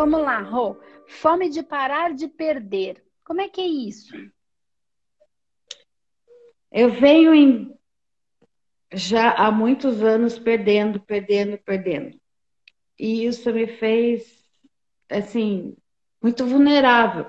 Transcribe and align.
vamos 0.00 0.22
lá, 0.22 0.40
Rô. 0.40 0.76
Fome 1.06 1.50
de 1.50 1.62
parar 1.62 2.14
de 2.14 2.26
perder. 2.26 3.04
Como 3.22 3.42
é 3.42 3.48
que 3.50 3.60
é 3.60 3.66
isso? 3.66 4.14
Eu 6.72 6.90
venho 6.90 7.34
em, 7.34 7.74
já 8.94 9.32
há 9.32 9.50
muitos 9.50 10.02
anos 10.02 10.38
perdendo, 10.38 11.00
perdendo, 11.00 11.58
perdendo. 11.58 12.18
E 12.98 13.26
isso 13.26 13.52
me 13.52 13.66
fez, 13.66 14.42
assim, 15.10 15.76
muito 16.22 16.46
vulnerável. 16.46 17.26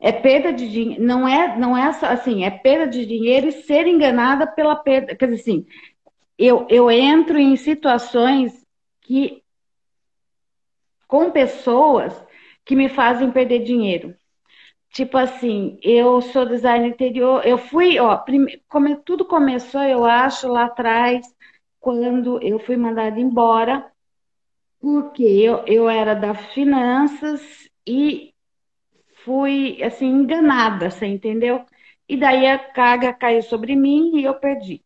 É 0.00 0.10
perda 0.10 0.52
de 0.52 0.68
dinheiro, 0.68 1.02
não 1.02 1.26
é, 1.26 1.56
não 1.56 1.76
é 1.76 1.88
assim, 1.88 2.42
é 2.42 2.50
perda 2.50 2.88
de 2.88 3.06
dinheiro 3.06 3.46
e 3.46 3.52
ser 3.52 3.86
enganada 3.86 4.44
pela 4.44 4.74
perda. 4.74 5.14
Quer 5.14 5.26
dizer, 5.26 5.40
assim, 5.40 5.66
eu, 6.36 6.66
eu 6.68 6.90
entro 6.90 7.38
em 7.38 7.54
situações 7.56 8.66
que 9.02 9.42
com 11.08 11.30
pessoas 11.30 12.14
que 12.64 12.76
me 12.76 12.88
fazem 12.88 13.32
perder 13.32 13.64
dinheiro. 13.64 14.14
Tipo 14.90 15.18
assim, 15.18 15.78
eu 15.82 16.20
sou 16.20 16.46
designer 16.46 16.88
interior, 16.88 17.44
eu 17.46 17.58
fui, 17.58 17.98
ó, 17.98 18.16
prime, 18.16 18.62
come, 18.68 18.96
tudo 18.96 19.24
começou, 19.24 19.82
eu 19.82 20.04
acho, 20.04 20.48
lá 20.48 20.64
atrás, 20.64 21.26
quando 21.80 22.42
eu 22.42 22.58
fui 22.58 22.76
mandada 22.76 23.18
embora, 23.20 23.90
porque 24.80 25.22
eu, 25.22 25.64
eu 25.66 25.88
era 25.88 26.14
das 26.14 26.52
finanças 26.52 27.68
e 27.86 28.32
fui, 29.24 29.82
assim, 29.82 30.06
enganada, 30.06 30.90
você 30.90 31.06
entendeu? 31.06 31.64
E 32.08 32.16
daí 32.16 32.46
a 32.46 32.58
carga 32.58 33.12
caiu 33.12 33.42
sobre 33.42 33.76
mim 33.76 34.16
e 34.16 34.24
eu 34.24 34.34
perdi 34.34 34.82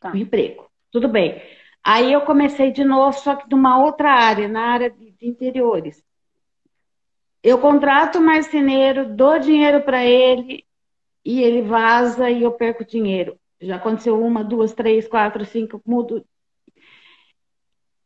tá. 0.00 0.12
o 0.12 0.16
emprego. 0.16 0.70
Tudo 0.90 1.08
bem. 1.08 1.40
Aí 1.82 2.12
eu 2.12 2.22
comecei 2.22 2.70
de 2.72 2.84
novo, 2.84 3.12
só 3.18 3.36
que 3.36 3.50
numa 3.50 3.82
outra 3.82 4.10
área, 4.10 4.48
na 4.48 4.72
área 4.72 4.90
de, 4.90 5.03
de 5.03 5.03
interiores. 5.24 6.04
Eu 7.42 7.58
contrato 7.58 8.18
o 8.18 8.22
marceneiro, 8.22 9.14
dou 9.14 9.38
dinheiro 9.38 9.82
para 9.82 10.04
ele 10.04 10.64
e 11.24 11.42
ele 11.42 11.62
vaza 11.62 12.30
e 12.30 12.42
eu 12.42 12.52
perco 12.52 12.84
dinheiro. 12.84 13.38
Já 13.60 13.76
aconteceu 13.76 14.20
uma, 14.22 14.42
duas, 14.42 14.72
três, 14.72 15.06
quatro, 15.08 15.44
cinco, 15.44 15.82
mudo. 15.86 16.24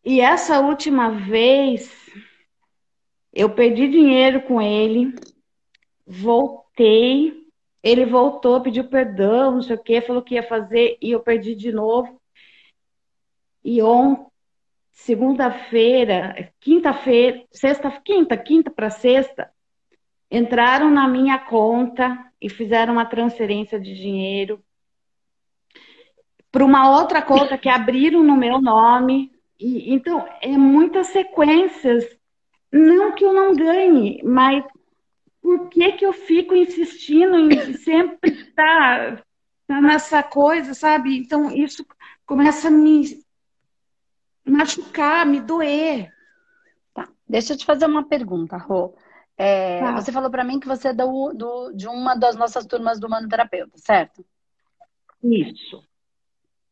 E 0.04 0.20
essa 0.20 0.60
última 0.60 1.10
vez 1.10 1.92
eu 3.32 3.54
perdi 3.54 3.88
dinheiro 3.88 4.42
com 4.42 4.60
ele, 4.60 5.14
voltei, 6.06 7.46
ele 7.82 8.06
voltou, 8.06 8.60
pediu 8.60 8.88
perdão, 8.88 9.52
não 9.52 9.62
sei 9.62 9.76
o 9.76 9.82
que, 9.82 10.00
falou 10.00 10.22
que 10.22 10.34
ia 10.34 10.42
fazer 10.42 10.98
e 11.00 11.10
eu 11.10 11.20
perdi 11.20 11.54
de 11.54 11.70
novo. 11.70 12.20
E 13.64 13.82
ontem 13.82 14.27
segunda-feira, 14.98 16.52
quinta-feira, 16.60 17.44
sexta, 17.52 17.90
quinta, 18.04 18.36
quinta 18.36 18.70
para 18.70 18.90
sexta, 18.90 19.50
entraram 20.30 20.90
na 20.90 21.06
minha 21.06 21.38
conta 21.38 22.18
e 22.40 22.50
fizeram 22.50 22.94
uma 22.94 23.06
transferência 23.06 23.78
de 23.78 23.94
dinheiro 23.94 24.62
para 26.50 26.64
uma 26.64 26.98
outra 26.98 27.22
conta 27.22 27.56
que 27.56 27.68
abriram 27.68 28.24
no 28.24 28.36
meu 28.36 28.60
nome. 28.60 29.30
E, 29.58 29.94
então, 29.94 30.28
é 30.42 30.48
muitas 30.48 31.06
sequências. 31.06 32.04
Não 32.70 33.12
que 33.12 33.24
eu 33.24 33.32
não 33.32 33.54
ganhe, 33.54 34.20
mas 34.24 34.64
por 35.40 35.68
que, 35.68 35.92
que 35.92 36.04
eu 36.04 36.12
fico 36.12 36.54
insistindo 36.54 37.38
em 37.38 37.72
sempre 37.74 38.30
estar 38.32 39.22
nessa 39.68 40.22
coisa, 40.24 40.74
sabe? 40.74 41.16
Então, 41.16 41.50
isso 41.50 41.86
começa 42.26 42.68
a 42.68 42.70
me 42.70 43.26
machucar, 44.48 45.26
me 45.26 45.40
doer. 45.40 46.12
Tá. 46.94 47.08
Deixa 47.28 47.52
eu 47.52 47.56
te 47.56 47.64
fazer 47.64 47.86
uma 47.86 48.08
pergunta, 48.08 48.56
Rô. 48.56 48.94
É, 49.36 49.80
tá. 49.80 49.92
Você 50.00 50.10
falou 50.10 50.30
para 50.30 50.44
mim 50.44 50.58
que 50.58 50.66
você 50.66 50.88
é 50.88 50.92
do, 50.92 51.32
do, 51.32 51.72
de 51.72 51.86
uma 51.86 52.14
das 52.14 52.36
nossas 52.36 52.66
turmas 52.66 52.98
do 52.98 53.08
Manoterapeuta, 53.08 53.78
certo? 53.78 54.24
Isso. 55.22 55.84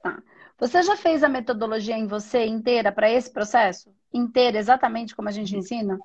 Tá. 0.03 0.23
Você 0.59 0.83
já 0.83 0.97
fez 0.97 1.23
a 1.23 1.29
metodologia 1.29 1.97
em 1.97 2.07
você 2.07 2.47
inteira 2.47 2.91
para 2.91 3.11
esse 3.11 3.31
processo? 3.31 3.95
Inteira, 4.13 4.59
exatamente 4.59 5.15
como 5.15 5.29
a 5.29 5.33
gente 5.33 5.55
ensina? 5.55 5.99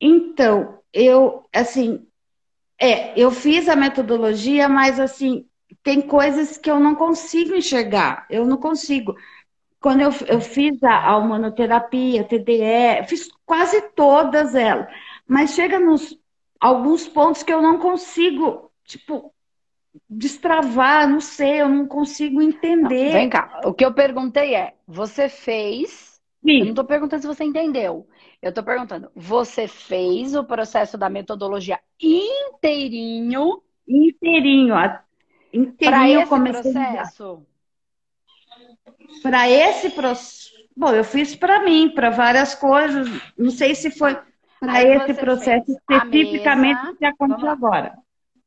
Então, 0.00 0.80
eu, 0.92 1.46
assim, 1.52 2.06
é, 2.78 3.18
eu 3.20 3.30
fiz 3.30 3.68
a 3.68 3.76
metodologia, 3.76 4.68
mas, 4.68 5.00
assim, 5.00 5.48
tem 5.82 6.00
coisas 6.00 6.56
que 6.56 6.70
eu 6.70 6.78
não 6.78 6.94
consigo 6.94 7.54
enxergar. 7.54 8.26
Eu 8.30 8.44
não 8.44 8.56
consigo. 8.56 9.16
Quando 9.80 10.00
eu, 10.00 10.10
eu 10.26 10.40
fiz 10.40 10.82
a, 10.82 11.10
a 11.10 11.16
humanoterapia, 11.16 12.24
TDE, 12.24 13.06
fiz 13.06 13.30
quase 13.46 13.80
todas 13.94 14.54
elas. 14.54 14.88
Mas 15.26 15.54
chega 15.54 15.78
nos 15.78 16.18
alguns 16.60 17.06
pontos 17.06 17.42
que 17.42 17.52
eu 17.52 17.62
não 17.62 17.78
consigo, 17.78 18.70
tipo, 18.84 19.32
destravar, 20.08 21.08
não 21.08 21.20
sei, 21.20 21.62
eu 21.62 21.68
não 21.68 21.86
consigo 21.86 22.42
entender. 22.42 23.04
Não, 23.04 23.12
vem 23.12 23.30
cá, 23.30 23.60
o 23.64 23.72
que 23.72 23.84
eu 23.84 23.94
perguntei 23.94 24.54
é: 24.54 24.74
você 24.86 25.28
fez? 25.28 26.20
Sim. 26.44 26.58
Eu 26.58 26.64
não 26.64 26.70
estou 26.70 26.84
perguntando 26.84 27.22
se 27.22 27.28
você 27.28 27.44
entendeu. 27.44 28.06
Eu 28.42 28.48
estou 28.50 28.64
perguntando: 28.64 29.10
você 29.14 29.68
fez 29.68 30.34
o 30.34 30.44
processo 30.44 30.98
da 30.98 31.08
metodologia 31.08 31.78
inteirinho? 32.00 33.62
Inteirinho, 33.86 34.74
inteirinho. 35.52 35.76
Para 35.78 36.10
esse 36.10 36.40
processo? 36.40 37.46
Para 39.22 39.48
esse 39.48 39.90
processo. 39.90 40.48
Bom, 40.76 40.92
eu 40.92 41.02
fiz 41.02 41.34
para 41.34 41.64
mim, 41.64 41.90
para 41.90 42.10
várias 42.10 42.54
coisas. 42.54 43.08
Não 43.36 43.50
sei 43.50 43.74
se 43.74 43.90
foi 43.90 44.16
para 44.60 44.82
esse 44.82 45.14
processo 45.14 45.72
especificamente 45.72 46.96
que 46.96 47.04
aconteceu 47.04 47.50
agora. 47.50 47.96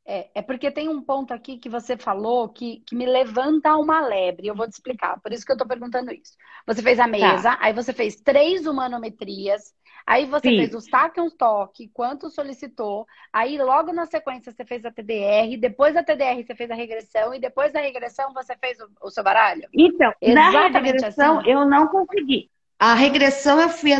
É, 0.04 0.30
é 0.34 0.42
porque 0.42 0.70
tem 0.70 0.88
um 0.88 1.00
ponto 1.00 1.32
aqui 1.32 1.58
que 1.58 1.68
você 1.68 1.96
falou 1.96 2.48
que, 2.48 2.82
que 2.86 2.96
me 2.96 3.06
levanta 3.06 3.76
uma 3.76 4.00
lebre. 4.00 4.48
Eu 4.48 4.54
vou 4.54 4.66
te 4.66 4.72
explicar, 4.72 5.20
por 5.20 5.32
isso 5.32 5.44
que 5.44 5.52
eu 5.52 5.54
estou 5.54 5.68
perguntando 5.68 6.12
isso. 6.12 6.32
Você 6.66 6.82
fez 6.82 6.98
a 6.98 7.04
tá. 7.04 7.08
mesa, 7.08 7.42
tá. 7.42 7.58
aí 7.60 7.72
você 7.72 7.92
fez 7.92 8.16
três 8.16 8.66
humanometrias, 8.66 9.72
Aí 10.06 10.26
você 10.26 10.48
Sim. 10.48 10.56
fez 10.56 10.74
o 10.74 10.80
saque 10.80 11.20
um 11.20 11.30
toque, 11.30 11.88
quanto 11.92 12.30
solicitou. 12.30 13.06
Aí 13.32 13.58
logo 13.58 13.92
na 13.92 14.06
sequência 14.06 14.52
você 14.52 14.64
fez 14.64 14.84
a 14.84 14.90
TDR, 14.90 15.56
depois 15.56 15.94
da 15.94 16.02
TDR 16.02 16.44
você 16.44 16.54
fez 16.54 16.70
a 16.70 16.74
regressão 16.74 17.34
e 17.34 17.40
depois 17.40 17.72
da 17.72 17.80
regressão 17.80 18.32
você 18.32 18.56
fez 18.56 18.78
o, 18.80 18.88
o 19.02 19.10
seu 19.10 19.22
baralho? 19.24 19.68
Então, 19.72 20.12
Exatamente 20.20 20.44
na 20.44 20.68
regressão 20.68 21.38
assim. 21.38 21.48
eu 21.48 21.66
não 21.66 21.88
consegui. 21.88 22.50
A 22.78 22.94
regressão 22.94 23.60
eu 23.60 23.68
fui 23.68 23.92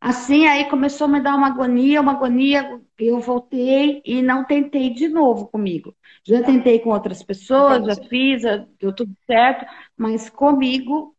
assim, 0.00 0.46
aí 0.46 0.68
começou 0.68 1.06
a 1.06 1.08
me 1.08 1.20
dar 1.20 1.34
uma 1.34 1.48
agonia, 1.48 2.00
uma 2.00 2.12
agonia, 2.12 2.80
eu 2.98 3.20
voltei 3.20 4.02
e 4.04 4.22
não 4.22 4.44
tentei 4.44 4.90
de 4.90 5.08
novo 5.08 5.48
comigo. 5.48 5.94
Já 6.24 6.42
tentei 6.42 6.78
com 6.80 6.90
outras 6.90 7.22
pessoas, 7.22 7.84
Entendi. 7.84 7.96
já 8.00 8.08
fiz, 8.08 8.42
deu 8.78 8.92
tudo 8.94 9.12
certo, 9.26 9.66
mas 9.96 10.30
comigo 10.30 11.14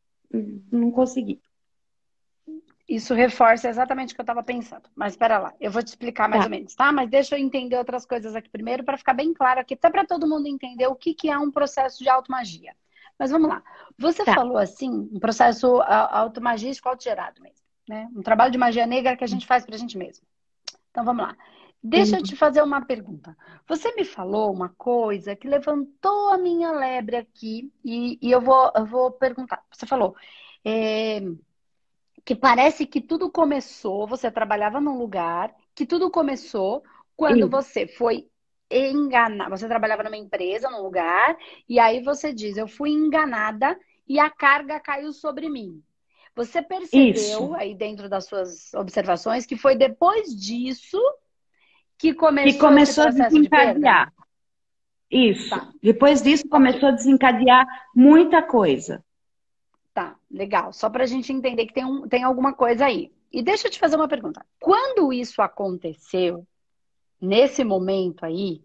não 0.72 0.92
consegui. 0.92 1.42
Isso 2.90 3.14
reforça 3.14 3.70
exatamente 3.70 4.14
o 4.14 4.16
que 4.16 4.22
eu 4.22 4.24
estava 4.24 4.42
pensando. 4.42 4.90
Mas 4.96 5.14
espera 5.14 5.38
lá, 5.38 5.54
eu 5.62 5.70
vou 5.70 5.84
te 5.84 5.90
explicar 5.90 6.28
mais 6.28 6.42
tá. 6.42 6.48
ou 6.48 6.50
menos, 6.50 6.74
tá? 6.74 6.92
Mas 6.92 7.08
deixa 7.08 7.38
eu 7.38 7.40
entender 7.40 7.78
outras 7.78 8.04
coisas 8.04 8.36
aqui 8.36 8.50
primeiro 8.50 8.84
para 8.84 8.98
ficar 8.98 9.14
bem 9.14 9.32
claro 9.32 9.60
aqui, 9.60 9.76
até 9.76 9.92
para 9.92 10.04
todo 10.06 10.28
mundo 10.28 10.48
entender 10.48 10.88
o 10.88 10.96
que, 10.96 11.14
que 11.14 11.30
é 11.30 11.38
um 11.38 11.52
processo 11.52 12.00
de 12.02 12.10
automagia. 12.10 12.76
Mas 13.20 13.30
vamos 13.30 13.48
lá. 13.48 13.62
Você 13.96 14.26
tá. 14.26 14.34
falou 14.34 14.58
assim, 14.58 14.90
um 14.90 15.20
processo 15.20 15.80
automagístico 15.82 16.90
autogerado 16.90 17.40
mesmo, 17.44 17.64
né? 17.88 18.10
Um 18.16 18.24
trabalho 18.24 18.52
de 18.52 18.58
magia 18.58 18.88
negra 18.88 19.16
que 19.16 19.24
a 19.24 19.28
gente 19.28 19.46
faz 19.46 19.64
para 19.64 19.76
a 19.76 19.78
gente 19.78 19.96
mesmo. 19.96 20.26
Então 20.90 21.06
vamos 21.06 21.24
lá. 21.24 21.38
Deixa 21.82 22.18
eu 22.18 22.24
te 22.24 22.36
fazer 22.36 22.64
uma 22.64 22.84
pergunta. 22.86 23.38
Você 23.68 23.94
me 23.94 24.04
falou 24.04 24.52
uma 24.52 24.70
coisa 24.70 25.36
que 25.36 25.48
levantou 25.48 26.30
a 26.30 26.38
minha 26.40 26.72
lebre 26.72 27.18
aqui 27.18 27.72
e, 27.86 28.18
e 28.20 28.32
eu, 28.32 28.42
vou, 28.42 28.72
eu 28.76 28.86
vou 28.86 29.12
perguntar. 29.12 29.64
Você 29.72 29.86
falou. 29.86 30.16
É, 30.66 31.22
que 32.30 32.36
parece 32.36 32.86
que 32.86 33.02
tudo 33.02 33.32
começou, 33.32 34.06
você 34.06 34.30
trabalhava 34.30 34.80
num 34.80 35.00
lugar, 35.00 35.52
que 35.74 35.84
tudo 35.84 36.12
começou 36.12 36.84
quando 37.16 37.46
Sim. 37.46 37.50
você 37.50 37.88
foi 37.88 38.28
enganar, 38.70 39.50
você 39.50 39.68
trabalhava 39.68 40.04
numa 40.04 40.16
empresa, 40.16 40.70
num 40.70 40.84
lugar, 40.84 41.36
e 41.68 41.80
aí 41.80 42.04
você 42.04 42.32
diz, 42.32 42.56
eu 42.56 42.68
fui 42.68 42.92
enganada 42.92 43.76
e 44.08 44.20
a 44.20 44.30
carga 44.30 44.80
caiu 44.80 45.12
sobre 45.12 45.50
mim. 45.50 45.82
Você 46.36 46.62
percebeu 46.62 47.14
Isso. 47.14 47.56
aí 47.56 47.74
dentro 47.74 48.08
das 48.08 48.26
suas 48.28 48.76
observações 48.76 49.48
que 49.48 49.58
foi 49.58 49.76
depois 49.76 50.30
disso 50.40 51.02
que 51.98 52.14
começou, 52.14 52.54
que 52.54 52.60
começou 52.60 53.06
a 53.06 53.10
desencadear. 53.10 54.14
De 55.10 55.32
Isso. 55.32 55.50
Tá. 55.50 55.68
Depois 55.82 56.22
disso 56.22 56.48
começou 56.48 56.90
a 56.90 56.92
desencadear 56.92 57.66
muita 57.96 58.44
coisa. 58.44 59.04
Legal. 60.30 60.72
Só 60.74 60.90
para 60.90 61.04
a 61.04 61.08
gente 61.08 61.32
entender 61.34 61.66
que 61.66 61.74
tem, 61.74 61.86
um, 61.86 62.08
tem 62.08 62.24
alguma 62.24 62.54
coisa 62.54 62.86
aí. 62.86 63.12
E 63.32 63.42
deixa 63.42 63.68
eu 63.68 63.72
te 63.72 63.80
fazer 63.80 63.96
uma 63.96 64.08
pergunta. 64.08 64.46
Quando 64.60 65.14
isso 65.14 65.42
aconteceu, 65.42 66.46
nesse 67.22 67.64
momento 67.64 68.26
aí, 68.26 68.62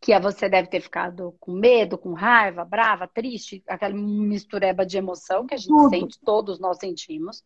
que 0.00 0.18
você 0.18 0.48
deve 0.48 0.68
ter 0.68 0.80
ficado 0.80 1.36
com 1.38 1.52
medo, 1.52 1.98
com 1.98 2.14
raiva, 2.14 2.64
brava, 2.64 3.06
triste, 3.06 3.62
aquela 3.66 3.94
mistureba 3.94 4.86
de 4.86 4.96
emoção 4.96 5.46
que 5.46 5.54
a 5.54 5.58
gente 5.58 5.68
Tudo. 5.68 5.90
sente, 5.90 6.18
todos 6.24 6.58
nós 6.58 6.78
sentimos. 6.78 7.44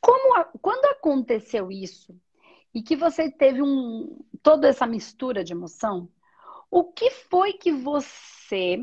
Como, 0.00 0.44
quando 0.60 0.84
aconteceu 0.86 1.70
isso 1.70 2.14
e 2.74 2.82
que 2.82 2.94
você 2.94 3.30
teve 3.30 3.62
um, 3.62 4.18
toda 4.42 4.68
essa 4.68 4.86
mistura 4.86 5.42
de 5.42 5.52
emoção, 5.52 6.08
o 6.70 6.84
que 6.84 7.10
foi 7.10 7.54
que 7.54 7.72
você 7.72 8.78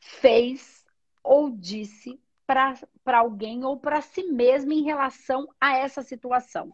fez 0.00 0.84
ou 1.22 1.50
disse 1.50 2.20
para 2.46 3.18
alguém 3.18 3.64
ou 3.64 3.76
para 3.78 4.00
si 4.00 4.24
mesmo 4.24 4.72
em 4.72 4.82
relação 4.82 5.48
a 5.60 5.76
essa 5.76 6.02
situação? 6.02 6.72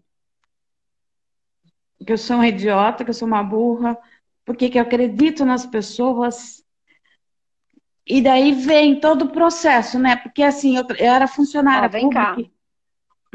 Que 2.05 2.13
eu 2.13 2.19
sou 2.19 2.37
uma 2.37 2.49
idiota, 2.49 3.05
que 3.05 3.11
eu 3.11 3.15
sou 3.15 3.29
uma 3.29 3.43
burra, 3.43 3.97
porque 4.45 4.71
que 4.71 4.79
eu 4.79 4.83
acredito 4.83 5.45
nas 5.45 5.67
pessoas. 5.67 6.65
E 8.07 8.21
daí 8.23 8.53
vem 8.53 8.99
todo 8.99 9.27
o 9.27 9.33
processo, 9.33 9.99
né? 9.99 10.17
Porque 10.17 10.43
assim, 10.43 10.77
eu, 10.77 10.85
eu 10.99 11.13
era 11.13 11.29
funcionária. 11.29 11.85
Ah, 11.85 11.89
vem 11.89 12.03
pública. 12.03 12.35
cá. 12.35 12.51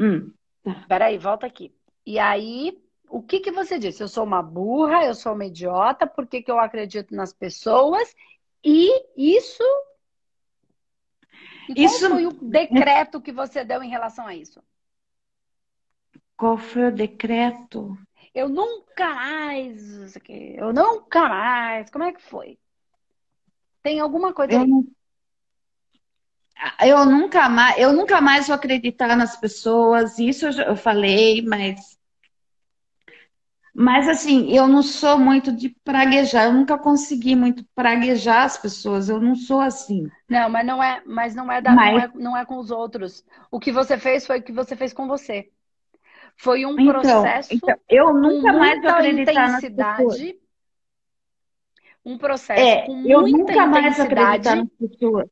Hum, 0.00 0.32
tá. 0.62 0.84
Peraí, 0.88 1.16
volta 1.16 1.46
aqui. 1.46 1.72
E 2.04 2.18
aí, 2.18 2.78
o 3.08 3.22
que, 3.22 3.40
que 3.40 3.50
você 3.50 3.78
disse? 3.78 4.02
Eu 4.02 4.08
sou 4.08 4.24
uma 4.24 4.42
burra, 4.42 5.04
eu 5.04 5.14
sou 5.14 5.32
uma 5.32 5.46
idiota, 5.46 6.06
por 6.06 6.26
que, 6.26 6.42
que 6.42 6.50
eu 6.50 6.58
acredito 6.58 7.14
nas 7.14 7.32
pessoas? 7.32 8.14
E 8.64 8.90
isso. 9.16 9.62
E 11.68 11.74
qual 11.74 11.86
isso... 11.86 12.08
foi 12.08 12.26
o 12.26 12.32
decreto 12.32 13.20
que 13.20 13.32
você 13.32 13.64
deu 13.64 13.82
em 13.82 13.88
relação 13.88 14.26
a 14.26 14.34
isso? 14.34 14.62
Qual 16.36 16.58
foi 16.58 16.88
o 16.88 16.94
decreto? 16.94 17.96
Eu 18.34 18.48
nunca 18.48 19.14
mais. 19.14 20.16
Eu 20.28 20.72
nunca 20.72 21.28
mais. 21.28 21.90
Como 21.90 22.04
é 22.04 22.12
que 22.12 22.22
foi? 22.22 22.58
Tem 23.82 24.00
alguma 24.00 24.34
coisa 24.34 24.52
eu, 24.52 24.60
aí? 24.60 24.68
Eu 26.88 27.04
nunca 27.06 27.48
mais, 27.48 27.78
eu 27.78 27.92
nunca 27.92 28.20
mais 28.20 28.46
vou 28.46 28.56
acreditar 28.56 29.14
nas 29.16 29.36
pessoas. 29.36 30.18
Isso 30.18 30.46
eu 30.46 30.76
falei, 30.76 31.42
mas 31.42 31.95
mas 33.78 34.08
assim, 34.08 34.50
eu 34.56 34.66
não 34.66 34.82
sou 34.82 35.18
muito 35.18 35.52
de 35.52 35.68
praguejar, 35.84 36.46
eu 36.46 36.54
nunca 36.54 36.78
consegui 36.78 37.36
muito 37.36 37.62
praguejar 37.74 38.44
as 38.44 38.56
pessoas, 38.56 39.10
eu 39.10 39.20
não 39.20 39.34
sou 39.34 39.60
assim. 39.60 40.10
Não, 40.26 40.48
mas 40.48 40.66
não 40.66 40.82
é, 40.82 41.02
mas 41.04 41.34
não 41.34 41.52
é, 41.52 41.60
da, 41.60 41.72
mas... 41.72 41.92
Não, 41.92 42.00
é 42.00 42.10
não 42.14 42.36
é 42.38 42.46
com 42.46 42.56
os 42.56 42.70
outros. 42.70 43.22
O 43.50 43.60
que 43.60 43.70
você 43.70 43.98
fez 43.98 44.26
foi 44.26 44.38
o 44.38 44.42
que 44.42 44.50
você 44.50 44.74
fez 44.74 44.94
com 44.94 45.06
você. 45.06 45.50
Foi 46.38 46.64
um 46.64 46.72
então, 46.72 46.86
processo. 46.86 47.54
Então, 47.54 47.76
eu 47.86 48.14
nunca 48.14 48.50
mais 48.54 48.80
vou 48.80 48.90
acreditar 48.90 49.58
intensidade. 49.58 50.38
Um 52.02 52.16
processo 52.16 52.60
é, 52.62 52.86
com 52.86 52.94
muita 52.94 53.12
eu 53.12 53.28
nunca 53.28 53.66
mais 53.66 54.00
acreditar 54.00 54.56
nas 54.56 54.68
pessoas. 54.70 55.28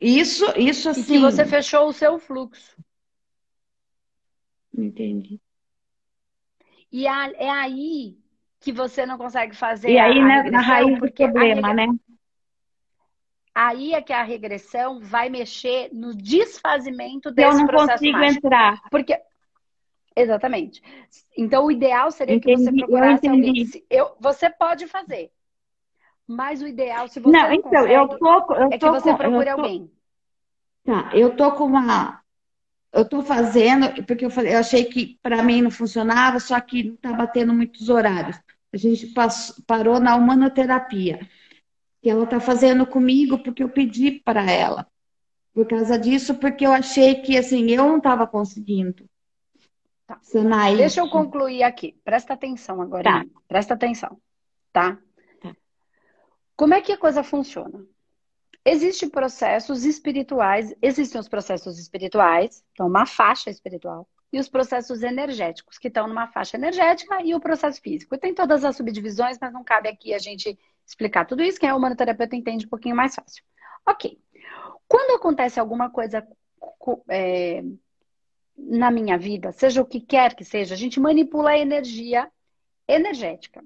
Isso, 0.00 0.44
isso 0.56 0.88
assim. 0.88 1.00
E 1.00 1.04
que 1.04 1.18
você 1.18 1.44
fechou 1.44 1.88
o 1.88 1.92
seu 1.92 2.16
fluxo. 2.16 2.76
Entendi. 4.76 5.40
E 6.92 7.06
é 7.06 7.50
aí 7.50 8.18
que 8.60 8.72
você 8.72 9.04
não 9.04 9.18
consegue 9.18 9.54
fazer. 9.54 9.90
E 9.90 9.98
aí, 9.98 10.22
né, 10.22 10.50
na 10.50 10.60
raiz 10.60 10.98
do 10.98 11.12
problema, 11.12 11.72
né? 11.74 11.86
Aí 13.54 13.94
é 13.94 14.02
que 14.02 14.12
a 14.12 14.22
regressão 14.22 15.00
vai 15.00 15.30
mexer 15.30 15.88
no 15.92 16.14
desfazimento 16.14 17.30
desse 17.30 17.48
processo. 17.48 17.54
Eu 17.54 17.58
não 17.58 17.66
processo 17.66 17.98
consigo 17.98 18.18
mágico. 18.18 18.46
entrar. 18.46 18.82
Porque 18.90 19.18
Exatamente. 20.16 20.82
Então, 21.36 21.66
o 21.66 21.70
ideal 21.70 22.10
seria 22.10 22.36
entendi, 22.36 22.56
que 22.56 22.64
você 22.64 22.72
procurasse 22.72 23.26
eu 23.26 23.32
alguém. 23.32 23.66
Eu, 23.90 24.16
você 24.18 24.48
pode 24.48 24.86
fazer. 24.86 25.30
Mas 26.26 26.62
o 26.62 26.66
ideal, 26.66 27.06
se 27.06 27.20
você 27.20 27.36
não, 27.36 27.48
não 27.48 27.54
então, 27.54 27.70
consegue, 27.70 27.92
eu 27.92 28.08
tô, 28.08 28.54
eu 28.54 28.68
é 28.72 28.78
que 28.78 28.90
você 28.90 29.10
com, 29.10 29.16
procure 29.16 29.44
tô, 29.44 29.50
alguém. 29.50 29.92
Tá, 30.84 31.10
eu 31.14 31.36
tô 31.36 31.52
com 31.52 31.64
uma 31.64 32.22
eu 32.96 33.02
estou 33.02 33.22
fazendo, 33.22 34.02
porque 34.04 34.24
eu, 34.24 34.30
falei, 34.30 34.54
eu 34.54 34.58
achei 34.58 34.84
que 34.86 35.18
para 35.22 35.42
mim 35.42 35.60
não 35.60 35.70
funcionava, 35.70 36.40
só 36.40 36.58
que 36.58 36.82
não 36.82 36.94
está 36.94 37.12
batendo 37.12 37.52
muitos 37.52 37.90
horários. 37.90 38.40
A 38.72 38.76
gente 38.78 39.08
passou, 39.08 39.62
parou 39.66 40.00
na 40.00 40.16
humanoterapia, 40.16 41.20
que 42.00 42.08
ela 42.08 42.24
está 42.24 42.40
fazendo 42.40 42.86
comigo 42.86 43.38
porque 43.38 43.62
eu 43.62 43.68
pedi 43.68 44.12
para 44.12 44.50
ela. 44.50 44.86
Por 45.52 45.66
causa 45.66 45.98
disso, 45.98 46.34
porque 46.36 46.66
eu 46.66 46.72
achei 46.72 47.16
que 47.16 47.36
assim, 47.36 47.70
eu 47.70 47.86
não 47.86 47.98
estava 47.98 48.26
conseguindo. 48.26 49.04
Tá. 50.06 50.18
Deixa 50.76 51.00
eu 51.00 51.10
concluir 51.10 51.64
aqui. 51.64 51.98
Presta 52.02 52.32
atenção 52.32 52.80
agora. 52.80 53.04
Tá. 53.04 53.26
Presta 53.46 53.74
atenção. 53.74 54.18
Tá? 54.72 54.98
tá? 55.40 55.54
Como 56.56 56.72
é 56.72 56.80
que 56.80 56.92
a 56.92 56.98
coisa 56.98 57.22
funciona? 57.22 57.84
Existem 58.68 59.08
processos 59.08 59.84
espirituais, 59.84 60.74
existem 60.82 61.20
os 61.20 61.28
processos 61.28 61.78
espirituais, 61.78 62.64
então 62.72 62.88
uma 62.88 63.06
faixa 63.06 63.48
espiritual, 63.48 64.08
e 64.32 64.40
os 64.40 64.48
processos 64.48 65.04
energéticos, 65.04 65.78
que 65.78 65.86
estão 65.86 66.08
numa 66.08 66.26
faixa 66.26 66.56
energética, 66.56 67.22
e 67.22 67.32
o 67.32 67.38
processo 67.38 67.80
físico. 67.80 68.18
Tem 68.18 68.34
todas 68.34 68.64
as 68.64 68.76
subdivisões, 68.76 69.38
mas 69.40 69.52
não 69.52 69.62
cabe 69.62 69.88
aqui 69.88 70.12
a 70.12 70.18
gente 70.18 70.58
explicar 70.84 71.26
tudo 71.26 71.44
isso. 71.44 71.60
Quem 71.60 71.68
é 71.68 71.74
humanoterapeuta 71.74 72.34
entende 72.34 72.66
um 72.66 72.68
pouquinho 72.68 72.96
mais 72.96 73.14
fácil. 73.14 73.44
Ok. 73.86 74.18
Quando 74.88 75.16
acontece 75.16 75.60
alguma 75.60 75.88
coisa 75.88 76.26
é, 77.08 77.62
na 78.56 78.90
minha 78.90 79.16
vida, 79.16 79.52
seja 79.52 79.80
o 79.80 79.86
que 79.86 80.00
quer 80.00 80.34
que 80.34 80.44
seja, 80.44 80.74
a 80.74 80.78
gente 80.78 80.98
manipula 80.98 81.50
a 81.50 81.58
energia 81.58 82.28
energética. 82.88 83.64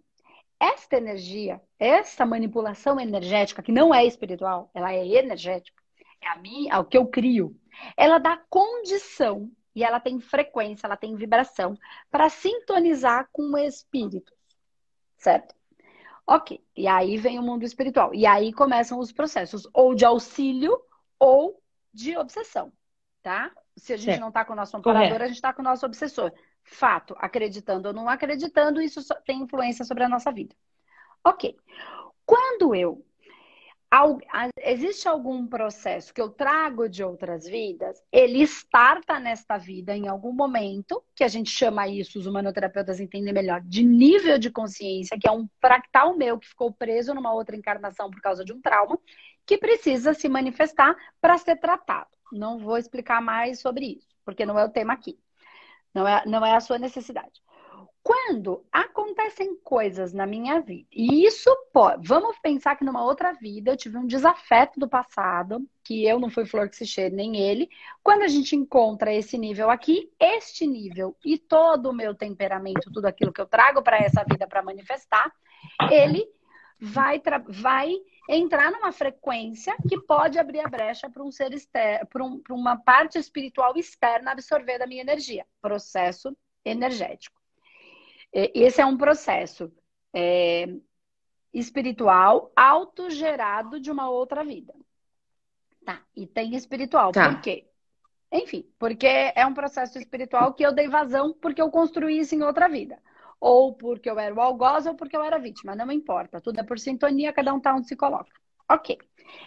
Esta 0.61 0.99
energia, 0.99 1.61
essa 1.79 2.27
manipulação 2.27 3.01
energética, 3.01 3.63
que 3.63 3.73
não 3.73 3.95
é 3.95 4.05
espiritual, 4.05 4.71
ela 4.75 4.93
é 4.93 5.07
energética, 5.07 5.83
é 6.21 6.29
a 6.29 6.37
minha, 6.37 6.75
é 6.75 6.79
o 6.79 6.85
que 6.85 6.99
eu 6.99 7.07
crio, 7.07 7.57
ela 7.97 8.19
dá 8.19 8.37
condição 8.51 9.51
e 9.75 9.83
ela 9.83 9.99
tem 9.99 10.21
frequência, 10.21 10.87
ela 10.87 10.97
tem 10.97 11.17
vibração 11.17 11.75
para 12.11 12.29
sintonizar 12.29 13.27
com 13.33 13.43
o 13.43 13.59
espírito, 13.59 14.33
certo? 15.17 15.55
Ok, 16.27 16.63
e 16.77 16.87
aí 16.87 17.17
vem 17.17 17.39
o 17.39 17.43
mundo 17.43 17.65
espiritual. 17.65 18.15
E 18.15 18.27
aí 18.27 18.53
começam 18.53 18.99
os 18.99 19.11
processos, 19.11 19.67
ou 19.73 19.95
de 19.95 20.05
auxílio 20.05 20.79
ou 21.19 21.61
de 21.93 22.17
obsessão, 22.17 22.73
tá? 23.23 23.51
Se 23.77 23.95
a 23.95 23.97
gente 23.97 24.07
certo. 24.07 24.21
não 24.21 24.29
está 24.29 24.45
com 24.45 24.53
o 24.53 24.57
nosso 24.57 24.77
amparador, 24.77 25.09
Correto. 25.09 25.25
a 25.25 25.27
gente 25.27 25.37
está 25.37 25.53
com 25.53 25.63
o 25.63 25.65
nosso 25.65 25.87
obsessor. 25.87 26.33
Fato, 26.63 27.15
acreditando 27.19 27.89
ou 27.89 27.95
não 27.95 28.09
acreditando, 28.09 28.81
isso 28.81 29.01
tem 29.25 29.43
influência 29.43 29.85
sobre 29.85 30.05
a 30.05 30.09
nossa 30.09 30.31
vida. 30.33 30.55
Ok. 31.25 31.57
Quando 32.25 32.75
eu. 32.75 33.05
Existe 34.59 35.09
algum 35.09 35.49
processo 35.49 36.15
que 36.15 36.21
eu 36.21 36.31
trago 36.31 36.89
de 36.89 37.03
outras 37.03 37.45
vidas, 37.45 38.01
ele 38.13 38.41
starta 38.45 39.19
nesta 39.19 39.59
vida 39.59 39.97
em 39.97 40.07
algum 40.07 40.33
momento, 40.33 41.03
que 41.13 41.25
a 41.25 41.29
gente 41.29 41.51
chama 41.51 41.89
isso, 41.89 42.17
os 42.17 42.25
humanoterapeutas 42.25 43.01
entendem 43.01 43.35
melhor, 43.35 43.61
de 43.63 43.83
nível 43.83 44.39
de 44.39 44.49
consciência, 44.49 45.19
que 45.19 45.27
é 45.27 45.33
um 45.33 45.49
fractal 45.61 46.17
meu 46.17 46.39
que 46.39 46.47
ficou 46.47 46.73
preso 46.73 47.13
numa 47.13 47.35
outra 47.35 47.57
encarnação 47.57 48.09
por 48.09 48.21
causa 48.21 48.45
de 48.45 48.53
um 48.53 48.61
trauma, 48.61 48.97
que 49.45 49.59
precisa 49.59 50.15
se 50.15 50.29
manifestar 50.29 50.95
para 51.21 51.37
ser 51.37 51.57
tratado. 51.57 52.11
Não 52.31 52.61
vou 52.61 52.79
explicar 52.79 53.21
mais 53.21 53.61
sobre 53.61 53.99
isso, 53.99 54.07
porque 54.25 54.47
não 54.47 54.57
é 54.57 54.65
o 54.65 54.71
tema 54.71 54.93
aqui. 54.93 55.19
Não 55.95 56.07
é, 56.07 56.23
não 56.27 56.45
é 56.45 56.55
a 56.55 56.61
sua 56.61 56.79
necessidade. 56.79 57.41
Quando 58.03 58.65
acontecem 58.73 59.57
coisas 59.63 60.15
na 60.15 60.27
minha 60.27 60.61
vida, 60.61 60.89
e 60.91 61.27
isso 61.27 61.51
pode. 61.73 62.09
Vamos 62.09 62.39
pensar 62.39 62.75
que 62.75 62.85
numa 62.85 63.05
outra 63.05 63.33
vida 63.35 63.71
eu 63.71 63.77
tive 63.77 63.99
um 63.99 64.07
desafeto 64.07 64.81
do 64.81 64.89
passado, 64.89 65.67
que 65.85 66.07
eu 66.07 66.19
não 66.19 66.31
fui 66.31 66.47
flor 66.47 66.69
que 66.69 66.77
se 66.77 66.87
cheire, 66.87 67.15
nem 67.15 67.37
ele. 67.37 67.69
Quando 68.03 68.23
a 68.23 68.29
gente 68.29 68.57
encontra 68.57 69.13
esse 69.13 69.37
nível 69.37 69.69
aqui, 69.69 70.11
este 70.19 70.67
nível 70.67 71.15
e 71.25 71.37
todo 71.37 71.91
o 71.91 71.95
meu 71.95 72.15
temperamento, 72.15 72.91
tudo 72.91 73.05
aquilo 73.05 73.33
que 73.33 73.41
eu 73.41 73.47
trago 73.47 73.83
para 73.83 73.99
essa 73.99 74.25
vida 74.25 74.47
para 74.47 74.63
manifestar, 74.63 75.31
ele 75.91 76.27
vai, 76.81 77.21
vai 77.49 77.95
entrar 78.29 78.71
numa 78.71 78.91
frequência 78.91 79.77
que 79.89 80.01
pode 80.01 80.39
abrir 80.39 80.61
a 80.61 80.69
brecha 80.69 81.11
para 81.11 81.23
um 81.23 81.31
ser 81.31 81.53
externo, 81.53 82.07
para 82.07 82.25
um, 82.25 82.43
uma 82.51 82.77
parte 82.77 83.19
espiritual 83.19 83.77
externa 83.77 84.33
absorver 84.33 84.79
da 84.79 84.87
minha 84.87 85.03
energia. 85.03 85.47
Processo 85.61 86.35
energético. 86.65 87.39
Esse 88.33 88.81
é 88.81 88.87
um 88.87 88.97
processo 88.97 89.73
é, 90.15 90.69
espiritual 91.53 92.51
autogerado 92.55 93.81
de 93.81 93.91
uma 93.91 94.09
outra 94.09 94.45
vida. 94.45 94.73
Tá, 95.85 96.03
e 96.17 96.27
tem 96.27 96.55
espiritual. 96.55 97.13
Tá. 97.13 97.33
Por 97.33 97.41
quê? 97.43 97.67
Enfim, 98.33 98.71
porque 98.79 99.33
é 99.35 99.45
um 99.45 99.55
processo 99.55 99.99
espiritual 99.99 100.55
que 100.55 100.65
eu 100.65 100.73
dei 100.73 100.89
vazão 100.89 101.33
porque 101.33 101.61
eu 101.61 101.71
construí 101.71 102.21
isso 102.21 102.35
em 102.35 102.43
outra 102.43 102.69
vida 102.69 103.03
ou 103.41 103.75
porque 103.75 104.11
eu 104.11 104.19
era 104.19 104.35
o 104.35 104.41
algoz 104.41 104.87
ou 104.87 104.95
porque 104.95 105.17
eu 105.17 105.23
era 105.23 105.39
vítima, 105.39 105.75
não 105.75 105.91
importa, 105.91 106.41
tudo 106.41 106.61
é 106.61 106.63
por 106.63 106.79
sintonia, 106.79 107.33
cada 107.33 107.55
um 107.55 107.61
tá 107.61 107.75
onde 107.75 107.89
se 107.89 107.97
coloca. 107.97 108.31
Ok. 108.69 108.99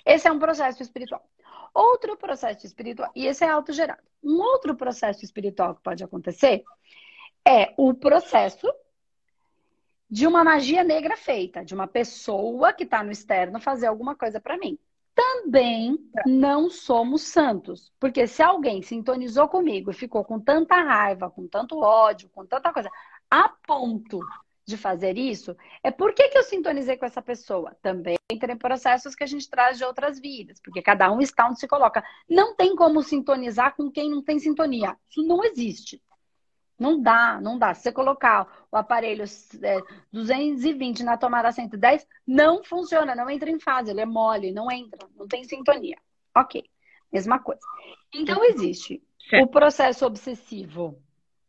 Esse 0.05 0.27
é 0.27 0.31
um 0.31 0.39
processo 0.39 0.81
espiritual. 0.81 1.23
Outro 1.73 2.17
processo 2.17 2.65
espiritual, 2.65 3.11
e 3.15 3.25
esse 3.25 3.43
é 3.43 3.49
autogerado. 3.49 4.01
Um 4.23 4.39
outro 4.41 4.75
processo 4.75 5.23
espiritual 5.23 5.75
que 5.75 5.83
pode 5.83 6.03
acontecer 6.03 6.63
é 7.45 7.73
o 7.77 7.93
processo 7.93 8.71
de 10.09 10.27
uma 10.27 10.43
magia 10.43 10.83
negra 10.83 11.17
feita, 11.17 11.65
de 11.65 11.73
uma 11.73 11.87
pessoa 11.87 12.71
que 12.73 12.83
está 12.83 13.03
no 13.03 13.11
externo 13.11 13.59
fazer 13.59 13.87
alguma 13.87 14.15
coisa 14.15 14.39
para 14.39 14.57
mim. 14.57 14.77
Também 15.15 15.97
não 16.25 16.69
somos 16.69 17.23
santos. 17.23 17.91
Porque 17.99 18.27
se 18.27 18.41
alguém 18.41 18.81
sintonizou 18.81 19.47
comigo 19.47 19.91
e 19.91 19.95
ficou 19.95 20.23
com 20.23 20.39
tanta 20.39 20.75
raiva, 20.75 21.29
com 21.29 21.47
tanto 21.47 21.79
ódio, 21.79 22.29
com 22.29 22.45
tanta 22.45 22.71
coisa, 22.71 22.89
a 23.33 23.49
ponto 23.65 24.19
de 24.63 24.77
fazer 24.77 25.17
isso, 25.17 25.57
é 25.83 25.89
por 25.89 26.13
que, 26.13 26.29
que 26.29 26.37
eu 26.37 26.43
sintonizei 26.43 26.95
com 26.95 27.05
essa 27.05 27.19
pessoa? 27.19 27.75
Também 27.81 28.15
tem 28.27 28.55
processos 28.55 29.15
que 29.15 29.23
a 29.23 29.27
gente 29.27 29.49
traz 29.49 29.75
de 29.75 29.83
outras 29.83 30.19
vidas, 30.19 30.61
porque 30.61 30.83
cada 30.83 31.11
um 31.11 31.19
está 31.19 31.49
onde 31.49 31.59
se 31.59 31.67
coloca. 31.67 32.03
Não 32.29 32.55
tem 32.55 32.75
como 32.75 33.01
sintonizar 33.01 33.75
com 33.75 33.89
quem 33.89 34.07
não 34.07 34.21
tem 34.21 34.37
sintonia. 34.37 34.95
Isso 35.09 35.23
não 35.23 35.43
existe. 35.43 35.99
Não 36.77 37.01
dá, 37.01 37.41
não 37.41 37.57
dá. 37.57 37.73
Se 37.73 37.81
você 37.81 37.91
colocar 37.91 38.67
o 38.71 38.77
aparelho 38.77 39.23
é, 39.63 39.81
220 40.11 41.03
na 41.03 41.17
tomada 41.17 41.51
110, 41.51 42.07
não 42.25 42.63
funciona, 42.63 43.15
não 43.15 43.27
entra 43.31 43.49
em 43.49 43.59
fase, 43.59 43.89
ele 43.89 44.01
é 44.01 44.05
mole, 44.05 44.51
não 44.51 44.71
entra, 44.71 45.09
não 45.15 45.27
tem 45.27 45.43
sintonia. 45.43 45.97
Ok, 46.37 46.63
mesma 47.11 47.39
coisa. 47.39 47.61
Então 48.13 48.43
existe 48.45 49.01
certo. 49.27 49.43
o 49.43 49.47
processo 49.47 50.05
obsessivo, 50.05 51.01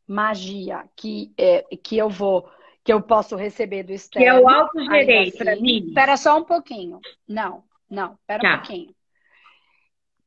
magia, 0.06 0.84
que, 0.96 1.32
é, 1.38 1.62
que 1.82 1.96
eu 1.96 2.08
vou 2.08 2.49
que 2.84 2.92
eu 2.92 3.00
posso 3.00 3.34
receber 3.34 3.82
do 3.82 3.92
externo. 3.92 4.26
Que 4.26 4.28
é 4.28 4.38
o 4.38 4.46
autogerei 4.46 5.28
assim. 5.28 5.38
para 5.38 5.56
mim. 5.56 5.87
Espera 5.88 6.16
só 6.18 6.38
um 6.38 6.44
pouquinho. 6.44 7.00
Não, 7.26 7.64
não, 7.88 8.12
espera 8.12 8.42
tá. 8.42 8.49
um 8.49 8.56
pouquinho. 8.58 8.94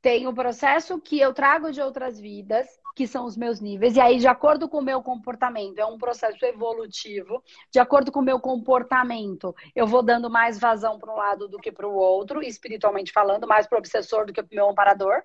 Tem 0.01 0.25
o 0.25 0.33
processo 0.33 0.99
que 0.99 1.19
eu 1.19 1.33
trago 1.33 1.71
de 1.71 1.81
outras 1.81 2.19
vidas, 2.19 2.67
que 2.95 3.05
são 3.05 3.25
os 3.25 3.37
meus 3.37 3.59
níveis, 3.59 3.95
e 3.95 3.99
aí, 3.99 4.17
de 4.17 4.27
acordo 4.27 4.67
com 4.67 4.79
o 4.79 4.83
meu 4.83 5.03
comportamento, 5.03 5.77
é 5.77 5.85
um 5.85 5.99
processo 5.99 6.43
evolutivo, 6.45 7.43
de 7.71 7.79
acordo 7.79 8.11
com 8.11 8.21
o 8.21 8.23
meu 8.23 8.39
comportamento, 8.39 9.55
eu 9.75 9.85
vou 9.85 10.01
dando 10.01 10.29
mais 10.29 10.57
vazão 10.59 10.97
para 10.97 11.13
um 11.13 11.15
lado 11.15 11.47
do 11.47 11.59
que 11.59 11.71
para 11.71 11.87
o 11.87 11.93
outro, 11.93 12.41
espiritualmente 12.41 13.11
falando, 13.11 13.47
mais 13.47 13.67
para 13.67 13.75
o 13.75 13.79
obsessor 13.79 14.25
do 14.25 14.33
que 14.33 14.41
para 14.41 14.51
o 14.51 14.55
meu 14.55 14.69
amparador. 14.69 15.21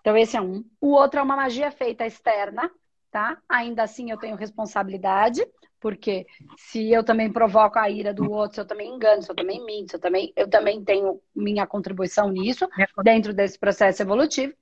Então, 0.00 0.16
esse 0.16 0.36
é 0.36 0.40
um. 0.40 0.64
O 0.80 0.92
outro 0.92 1.20
é 1.20 1.22
uma 1.22 1.36
magia 1.36 1.70
feita 1.70 2.04
externa, 2.06 2.70
tá? 3.10 3.38
Ainda 3.48 3.82
assim, 3.82 4.10
eu 4.10 4.18
tenho 4.18 4.36
responsabilidade. 4.36 5.44
Porque 5.80 6.26
se 6.58 6.92
eu 6.92 7.02
também 7.02 7.32
provoco 7.32 7.78
a 7.78 7.88
ira 7.88 8.12
do 8.12 8.30
outro, 8.30 8.56
se 8.56 8.60
eu 8.60 8.66
também 8.66 8.94
engano, 8.94 9.22
se 9.22 9.30
eu 9.30 9.34
também 9.34 9.64
minto, 9.64 9.90
se 9.90 9.96
eu 9.96 10.00
também, 10.00 10.30
eu 10.36 10.48
também 10.48 10.84
tenho 10.84 11.18
minha 11.34 11.66
contribuição 11.66 12.28
nisso, 12.28 12.68
dentro 13.02 13.32
desse 13.32 13.58
processo 13.58 14.02
evolutivo. 14.02 14.52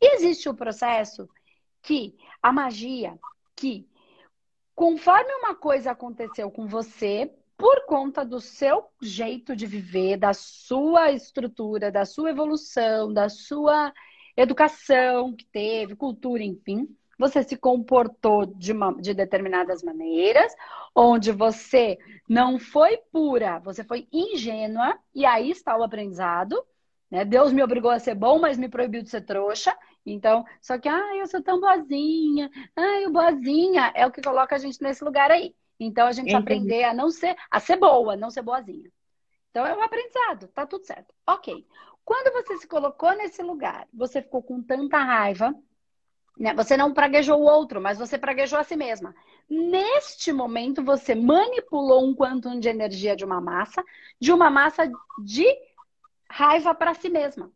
E 0.00 0.16
existe 0.16 0.48
o 0.48 0.54
processo 0.54 1.28
que 1.80 2.16
a 2.42 2.52
magia, 2.52 3.16
que 3.54 3.86
conforme 4.74 5.32
uma 5.34 5.54
coisa 5.54 5.92
aconteceu 5.92 6.50
com 6.50 6.66
você, 6.66 7.32
por 7.56 7.86
conta 7.86 8.24
do 8.24 8.40
seu 8.40 8.84
jeito 9.00 9.54
de 9.54 9.66
viver, 9.66 10.16
da 10.16 10.32
sua 10.32 11.12
estrutura, 11.12 11.92
da 11.92 12.04
sua 12.04 12.30
evolução, 12.30 13.12
da 13.12 13.28
sua 13.28 13.92
educação 14.36 15.36
que 15.36 15.46
teve, 15.46 15.94
cultura, 15.94 16.42
enfim, 16.42 16.88
você 17.18 17.42
se 17.42 17.56
comportou 17.56 18.46
de, 18.46 18.72
uma, 18.72 18.94
de 18.94 19.14
determinadas 19.14 19.82
maneiras, 19.82 20.54
onde 20.94 21.32
você 21.32 21.98
não 22.28 22.58
foi 22.58 22.98
pura, 23.12 23.58
você 23.60 23.84
foi 23.84 24.08
ingênua, 24.12 24.98
e 25.14 25.24
aí 25.24 25.50
está 25.50 25.76
o 25.76 25.82
aprendizado. 25.82 26.64
Né? 27.10 27.24
Deus 27.24 27.52
me 27.52 27.62
obrigou 27.62 27.90
a 27.90 27.98
ser 27.98 28.14
bom, 28.14 28.38
mas 28.38 28.58
me 28.58 28.68
proibiu 28.68 29.02
de 29.02 29.10
ser 29.10 29.22
trouxa. 29.22 29.76
Então, 30.04 30.44
só 30.60 30.78
que, 30.78 30.88
ah, 30.88 31.16
eu 31.16 31.26
sou 31.26 31.42
tão 31.42 31.60
boazinha, 31.60 32.50
ah, 32.76 33.08
o 33.08 33.12
boazinha 33.12 33.92
é 33.94 34.06
o 34.06 34.10
que 34.10 34.20
coloca 34.20 34.54
a 34.54 34.58
gente 34.58 34.82
nesse 34.82 35.02
lugar 35.02 35.30
aí. 35.30 35.54
Então, 35.78 36.06
a 36.06 36.12
gente 36.12 36.28
Entendi. 36.28 36.36
aprender 36.36 36.84
a 36.84 36.94
não 36.94 37.10
ser, 37.10 37.36
a 37.50 37.58
ser 37.58 37.76
boa, 37.76 38.16
não 38.16 38.30
ser 38.30 38.42
boazinha. 38.42 38.90
Então, 39.50 39.66
é 39.66 39.74
um 39.74 39.82
aprendizado, 39.82 40.48
tá 40.48 40.66
tudo 40.66 40.84
certo. 40.84 41.14
Ok. 41.26 41.66
Quando 42.04 42.32
você 42.32 42.58
se 42.58 42.66
colocou 42.66 43.14
nesse 43.16 43.42
lugar, 43.42 43.88
você 43.92 44.20
ficou 44.20 44.42
com 44.42 44.62
tanta 44.62 44.98
raiva, 44.98 45.54
né? 46.36 46.52
Você 46.54 46.76
não 46.76 46.92
praguejou 46.92 47.40
o 47.40 47.44
outro, 47.44 47.80
mas 47.80 47.98
você 47.98 48.18
praguejou 48.18 48.58
a 48.58 48.64
si 48.64 48.76
mesma. 48.76 49.14
Neste 49.48 50.32
momento, 50.32 50.82
você 50.82 51.14
manipulou 51.14 52.04
um 52.04 52.14
quantum 52.14 52.58
de 52.58 52.68
energia 52.68 53.14
de 53.14 53.24
uma 53.24 53.40
massa, 53.40 53.84
de 54.20 54.32
uma 54.32 54.50
massa 54.50 54.90
de 55.22 55.46
raiva 56.28 56.74
para 56.74 56.94
si 56.94 57.08
mesma. 57.08 57.50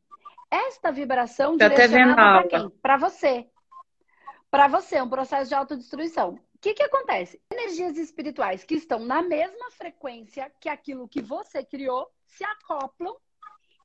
Esta 0.50 0.92
vibração 0.92 1.58
Tá 1.58 1.68
direcionada 1.68 2.48
para 2.48 2.48
quem? 2.48 2.70
Para 2.70 2.96
você. 2.96 3.46
Para 4.50 4.68
você, 4.68 4.96
é 4.96 5.02
um 5.02 5.10
processo 5.10 5.48
de 5.48 5.54
autodestruição. 5.54 6.38
O 6.54 6.58
que, 6.60 6.74
que 6.74 6.82
acontece? 6.82 7.40
Energias 7.52 7.96
espirituais 7.98 8.64
que 8.64 8.74
estão 8.74 8.98
na 8.98 9.22
mesma 9.22 9.70
frequência 9.72 10.50
que 10.60 10.68
aquilo 10.68 11.08
que 11.08 11.20
você 11.20 11.64
criou 11.64 12.08
se 12.26 12.44
acoplam 12.44 13.14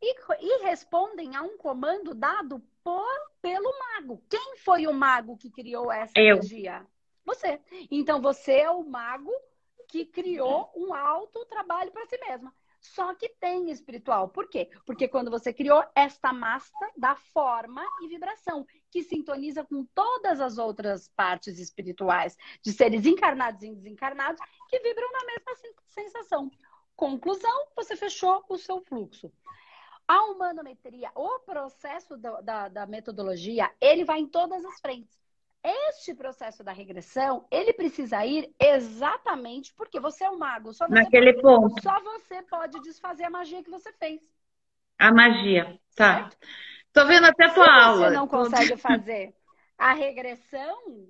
e, 0.02 0.16
e 0.40 0.64
respondem 0.64 1.36
a 1.36 1.42
um 1.42 1.58
comando 1.58 2.14
dado 2.14 2.64
por, 2.84 3.32
pelo 3.42 3.72
mago. 3.80 4.24
Quem 4.30 4.58
foi 4.58 4.88
o 4.88 4.94
mago 4.94 5.38
que 5.38 5.50
criou 5.50 5.92
essa 5.92 6.14
Eu. 6.16 6.38
energia? 6.38 6.86
Você. 7.26 7.60
Então 7.90 8.22
você 8.22 8.54
é 8.60 8.70
o 8.70 8.84
mago 8.84 9.32
que 9.88 10.06
criou 10.06 10.72
um 10.76 10.94
alto 10.94 11.46
trabalho 11.46 11.92
para 11.92 12.06
si 12.06 12.18
mesma. 12.18 12.54
Só 12.84 13.16
que 13.16 13.30
tem 13.30 13.72
espiritual. 13.72 14.28
Por 14.28 14.50
quê? 14.50 14.70
Porque 14.86 15.08
quando 15.08 15.32
você 15.32 15.54
criou 15.54 15.82
esta 15.96 16.34
massa 16.34 16.92
da 16.98 17.16
forma 17.16 17.82
e 18.02 18.10
vibração, 18.10 18.68
que 18.92 19.02
sintoniza 19.02 19.64
com 19.64 19.86
todas 19.96 20.42
as 20.42 20.58
outras 20.58 21.08
partes 21.08 21.60
espirituais, 21.60 22.38
de 22.62 22.74
seres 22.74 23.06
encarnados 23.06 23.64
e 23.64 23.74
desencarnados, 23.74 24.42
que 24.70 24.80
vibram 24.80 25.10
na 25.14 25.26
mesma 25.26 25.74
sensação. 25.88 26.52
Conclusão, 26.94 27.68
você 27.76 27.96
fechou 27.96 28.44
o 28.50 28.58
seu 28.58 28.82
fluxo. 28.82 29.32
A 30.08 30.24
humanometria, 30.26 31.12
o 31.16 31.40
processo 31.40 32.18
da, 32.18 32.42
da, 32.42 32.68
da 32.68 32.86
metodologia, 32.86 33.72
ele 33.80 34.04
vai 34.04 34.20
em 34.20 34.28
todas 34.28 34.64
as 34.66 34.80
frentes. 34.80 35.18
Este 35.64 36.14
processo 36.14 36.62
da 36.62 36.74
regressão, 36.74 37.48
ele 37.50 37.72
precisa 37.72 38.26
ir 38.26 38.54
exatamente 38.60 39.74
porque 39.74 39.98
você 39.98 40.26
é 40.26 40.30
um 40.30 40.38
mago. 40.38 40.74
Só 40.74 40.90
Naquele 40.90 41.32
pode, 41.34 41.42
ponto. 41.42 41.82
Só 41.82 42.02
você 42.02 42.42
pode 42.44 42.82
desfazer 42.82 43.24
a 43.24 43.30
magia 43.30 43.64
que 43.64 43.70
você 43.70 43.92
fez. 43.94 44.22
A 45.00 45.12
magia, 45.14 45.80
tá. 45.96 46.30
Certo? 46.30 46.38
Tô 46.92 47.06
vendo 47.08 47.26
até 47.26 47.46
a 47.46 47.54
tua 47.54 47.64
Se 47.64 47.70
aula. 47.70 48.10
Você 48.10 48.16
não 48.16 48.28
consegue 48.28 48.76
fazer 48.78 49.34
a 49.78 49.94
regressão, 49.94 51.08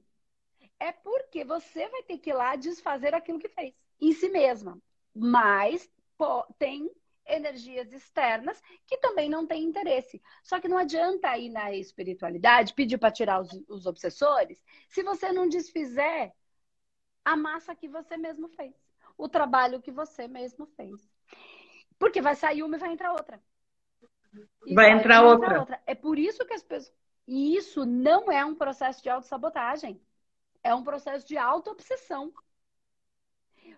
é 0.80 0.92
porque 0.92 1.44
você 1.44 1.90
vai 1.90 2.04
ter 2.04 2.20
que 2.20 2.30
ir 2.30 2.34
lá 2.34 2.56
desfazer 2.56 3.14
aquilo 3.16 3.40
que 3.40 3.50
fez 3.50 3.74
em 4.00 4.14
si 4.14 4.30
mesma. 4.30 4.78
Mas 5.16 5.90
pô, 6.18 6.46
tem 6.58 6.90
energias 7.26 7.92
externas 7.94 8.62
que 8.86 8.98
também 8.98 9.30
não 9.30 9.46
têm 9.46 9.64
interesse. 9.64 10.22
Só 10.44 10.60
que 10.60 10.68
não 10.68 10.78
adianta 10.78 11.38
ir 11.38 11.50
na 11.50 11.74
espiritualidade 11.74 12.74
pedir 12.74 12.98
para 12.98 13.12
tirar 13.12 13.42
os, 13.42 13.52
os 13.68 13.86
obsessores 13.86 14.64
se 14.90 15.04
você 15.04 15.32
não 15.32 15.48
desfizer 15.48 16.34
a 17.24 17.36
massa 17.36 17.76
que 17.76 17.88
você 17.88 18.18
mesmo 18.18 18.50
fez, 18.50 18.76
o 19.18 19.30
trabalho 19.30 19.82
que 19.82 19.92
você 19.92 20.28
mesmo 20.28 20.66
fez. 20.66 21.10
Porque 21.98 22.22
vai 22.22 22.36
sair 22.36 22.64
uma 22.64 22.76
e 22.76 22.80
vai 22.80 22.92
entrar 22.92 23.12
outra. 23.14 23.42
E 24.66 24.74
vai, 24.74 24.92
entrar, 24.92 25.22
vai 25.22 25.32
outra. 25.32 25.46
entrar 25.46 25.60
outra. 25.60 25.84
É 25.86 25.96
por 25.96 26.20
isso 26.20 26.46
que 26.46 26.54
as 26.54 26.64
pessoas. 26.64 26.94
E 27.26 27.56
isso 27.56 27.86
não 27.86 28.30
é 28.30 28.44
um 28.44 28.56
processo 28.56 29.02
de 29.02 29.10
autossabotagem. 29.10 30.02
É 30.62 30.76
um 30.76 30.84
processo 30.84 31.26
de 31.26 31.38
auto-obsessão. 31.38 32.34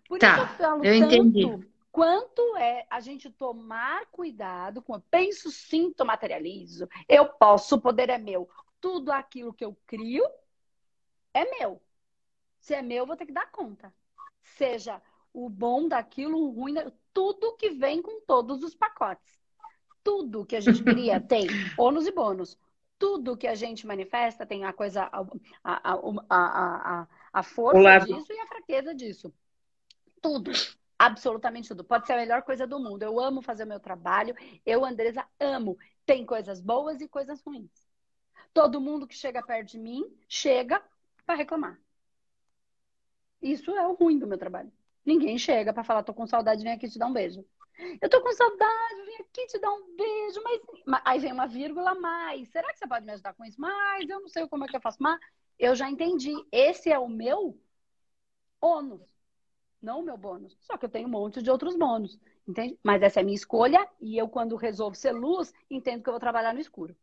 Por 0.08 0.18
tá, 0.18 0.34
isso 0.34 0.42
eu 0.42 0.48
falo 0.58 0.86
eu 0.86 1.00
tanto 1.00 1.16
entendi 1.16 1.75
quanto 1.96 2.58
é 2.58 2.86
a 2.90 3.00
gente 3.00 3.30
tomar 3.30 4.06
cuidado 4.08 4.82
com 4.82 5.00
penso, 5.00 5.50
sinto, 5.50 6.06
materializo, 6.06 6.90
eu 7.08 7.26
posso, 7.26 7.76
o 7.76 7.82
poder 7.82 8.10
é 8.10 8.18
meu. 8.18 8.50
Tudo 8.82 9.14
aquilo 9.14 9.54
que 9.54 9.64
eu 9.64 9.74
crio 9.88 10.26
é 11.34 11.50
meu. 11.58 11.82
Se 12.60 12.74
é 12.74 12.82
meu, 12.82 12.98
eu 12.98 13.06
vou 13.06 13.16
ter 13.16 13.26
que 13.26 13.32
dar 13.32 13.50
conta. 13.50 13.94
Seja 14.42 15.02
o 15.34 15.50
bom 15.50 15.88
daquilo, 15.88 16.38
o 16.38 16.50
ruim, 16.50 16.76
tudo 17.14 17.56
que 17.56 17.70
vem 17.70 18.02
com 18.02 18.20
todos 18.28 18.62
os 18.62 18.76
pacotes. 18.76 19.40
Tudo 20.04 20.46
que 20.46 20.58
a 20.58 20.60
gente 20.60 20.84
cria 20.84 21.18
tem 21.26 21.48
ônus 21.78 22.08
e 22.08 22.12
bônus. 22.12 22.60
Tudo 23.00 23.38
que 23.38 23.48
a 23.48 23.56
gente 23.56 23.88
manifesta 23.88 24.46
tem 24.46 24.66
a 24.66 24.74
coisa, 24.74 25.04
a, 25.04 25.22
a, 25.64 25.94
a, 25.94 27.02
a, 27.02 27.08
a 27.32 27.44
força 27.44 28.06
disso 28.06 28.34
e 28.34 28.40
a 28.42 28.48
fraqueza 28.48 28.94
disso. 28.94 29.34
Tudo. 30.22 30.52
Absolutamente 30.98 31.68
tudo. 31.68 31.84
Pode 31.84 32.08
ser 32.08 32.14
a 32.14 32.18
melhor 32.18 32.42
coisa 32.44 32.66
do 32.66 32.80
mundo. 32.80 33.04
Eu 33.04 33.20
amo 33.20 33.42
fazer 33.42 33.64
o 33.64 33.68
meu 33.68 33.80
trabalho. 33.80 34.36
Eu, 34.66 34.86
Andresa, 34.86 35.28
amo. 35.40 35.78
Tem 36.06 36.26
coisas 36.26 36.62
boas 36.62 37.02
e 37.02 37.08
coisas 37.08 37.42
ruins. 37.42 37.72
Todo 38.54 38.80
mundo 38.82 39.08
que 39.08 39.16
chega 39.16 39.44
perto 39.44 39.72
de 39.72 39.80
mim 39.80 40.04
chega 40.28 40.82
para 41.26 41.36
reclamar. 41.36 41.80
Isso 43.42 43.72
é 43.72 43.86
o 43.88 43.94
ruim 43.94 44.18
do 44.18 44.28
meu 44.28 44.38
trabalho. 44.38 44.72
Ninguém 45.06 45.38
chega 45.38 45.74
para 45.74 45.84
falar, 45.84 46.04
tô 46.04 46.14
com 46.14 46.26
saudade, 46.26 46.64
vem 46.64 46.74
aqui 46.74 46.90
te 46.90 46.98
dar 46.98 47.08
um 47.08 47.14
beijo. 47.14 47.46
Eu 48.02 48.10
tô 48.10 48.22
com 48.22 48.32
saudade, 48.32 49.06
vem 49.06 49.18
aqui 49.18 49.46
te 49.48 49.60
dar 49.60 49.72
um 49.72 49.96
beijo, 49.96 50.42
mas 50.86 51.02
aí 51.06 51.20
vem 51.20 51.34
uma 51.34 51.46
vírgula 51.48 51.94
mais. 51.94 52.50
Será 52.50 52.72
que 52.72 52.80
você 52.80 52.88
pode 52.88 53.06
me 53.06 53.12
ajudar 53.12 53.34
com 53.34 53.44
isso? 53.46 53.60
Mas 53.60 54.10
eu 54.10 54.22
não 54.22 54.30
sei 54.30 54.48
como 54.48 54.64
é 54.64 54.68
que 54.68 54.76
eu 54.78 54.82
faço. 54.82 54.98
Mas 55.02 55.20
eu 55.60 55.76
já 55.76 55.90
entendi. 55.90 56.34
Esse 56.52 56.90
é 56.92 56.98
o 56.98 57.08
meu 57.10 57.60
ônus 58.62 59.15
não 59.86 60.02
o 60.02 60.04
meu 60.04 60.18
bônus. 60.18 60.58
Só 60.62 60.78
que 60.78 60.86
eu 60.86 60.90
tenho 60.90 61.08
um 61.08 61.12
monte 61.12 61.42
de 61.42 61.50
outros 61.50 61.78
bônus. 61.78 62.20
Entende? 62.48 62.78
Mas 62.84 63.02
essa 63.02 63.20
é 63.20 63.22
a 63.22 63.24
minha 63.24 63.36
escolha 63.36 63.88
e 64.00 64.18
eu, 64.18 64.28
quando 64.28 64.56
resolvo 64.56 64.96
ser 64.96 65.12
luz, 65.12 65.54
entendo 65.70 66.04
que 66.04 66.10
eu 66.10 66.14
vou 66.14 66.20
trabalhar 66.20 66.54
no 66.54 66.60
escuro. 66.60 66.96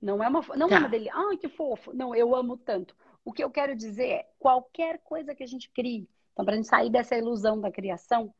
Não 0.00 0.22
é 0.22 0.28
uma, 0.28 0.40
não 0.56 0.68
tá. 0.68 0.76
é 0.76 0.78
uma 0.78 0.88
dele, 0.88 1.10
ai, 1.10 1.36
que 1.36 1.48
fofo. 1.48 1.92
Não, 1.92 2.14
eu 2.14 2.34
amo 2.34 2.56
tanto. 2.56 2.94
O 3.24 3.32
que 3.32 3.44
eu 3.44 3.50
quero 3.50 3.74
dizer 3.74 4.08
é, 4.08 4.30
qualquer 4.38 4.98
coisa 5.02 5.34
que 5.34 5.42
a 5.42 5.46
gente 5.46 5.70
crie, 5.70 6.08
então, 6.32 6.44
para 6.44 6.54
a 6.54 6.56
gente 6.56 6.68
sair 6.68 6.90
dessa 6.90 7.16
ilusão 7.16 7.60
da 7.60 7.70
criação, 7.70 8.32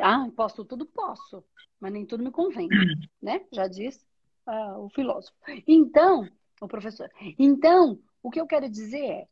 ah, 0.00 0.28
posso 0.34 0.64
tudo, 0.64 0.86
posso, 0.86 1.44
mas 1.78 1.92
nem 1.92 2.06
tudo 2.06 2.24
me 2.24 2.30
convém, 2.30 2.68
né? 3.20 3.44
Já 3.52 3.66
diz 3.66 4.06
uh, 4.46 4.78
o 4.78 4.88
filósofo. 4.90 5.36
Então, 5.66 6.26
o 6.60 6.68
professor. 6.68 7.10
Então, 7.38 7.98
o 8.22 8.30
que 8.30 8.40
eu 8.40 8.46
quero 8.46 8.68
dizer 8.68 9.04
é, 9.04 9.28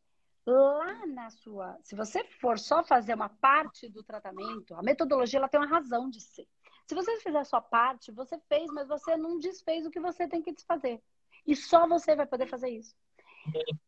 lá 0.47 1.05
na 1.05 1.29
sua, 1.29 1.77
se 1.83 1.95
você 1.95 2.23
for 2.39 2.57
só 2.57 2.83
fazer 2.83 3.13
uma 3.13 3.29
parte 3.29 3.89
do 3.89 4.01
tratamento, 4.01 4.73
a 4.75 4.81
metodologia 4.81 5.39
ela 5.39 5.49
tem 5.49 5.59
uma 5.59 5.67
razão 5.67 6.09
de 6.09 6.21
ser. 6.21 6.47
Se 6.85 6.95
você 6.95 7.17
fizer 7.19 7.39
a 7.39 7.43
sua 7.43 7.61
parte, 7.61 8.11
você 8.11 8.39
fez, 8.47 8.71
mas 8.71 8.87
você 8.87 9.17
não 9.17 9.37
desfez 9.39 9.85
o 9.85 9.91
que 9.91 9.99
você 9.99 10.27
tem 10.27 10.41
que 10.41 10.53
desfazer. 10.53 11.01
E 11.45 11.55
só 11.55 11.85
você 11.85 12.15
vai 12.15 12.25
poder 12.25 12.47
fazer 12.47 12.69
isso. 12.69 12.95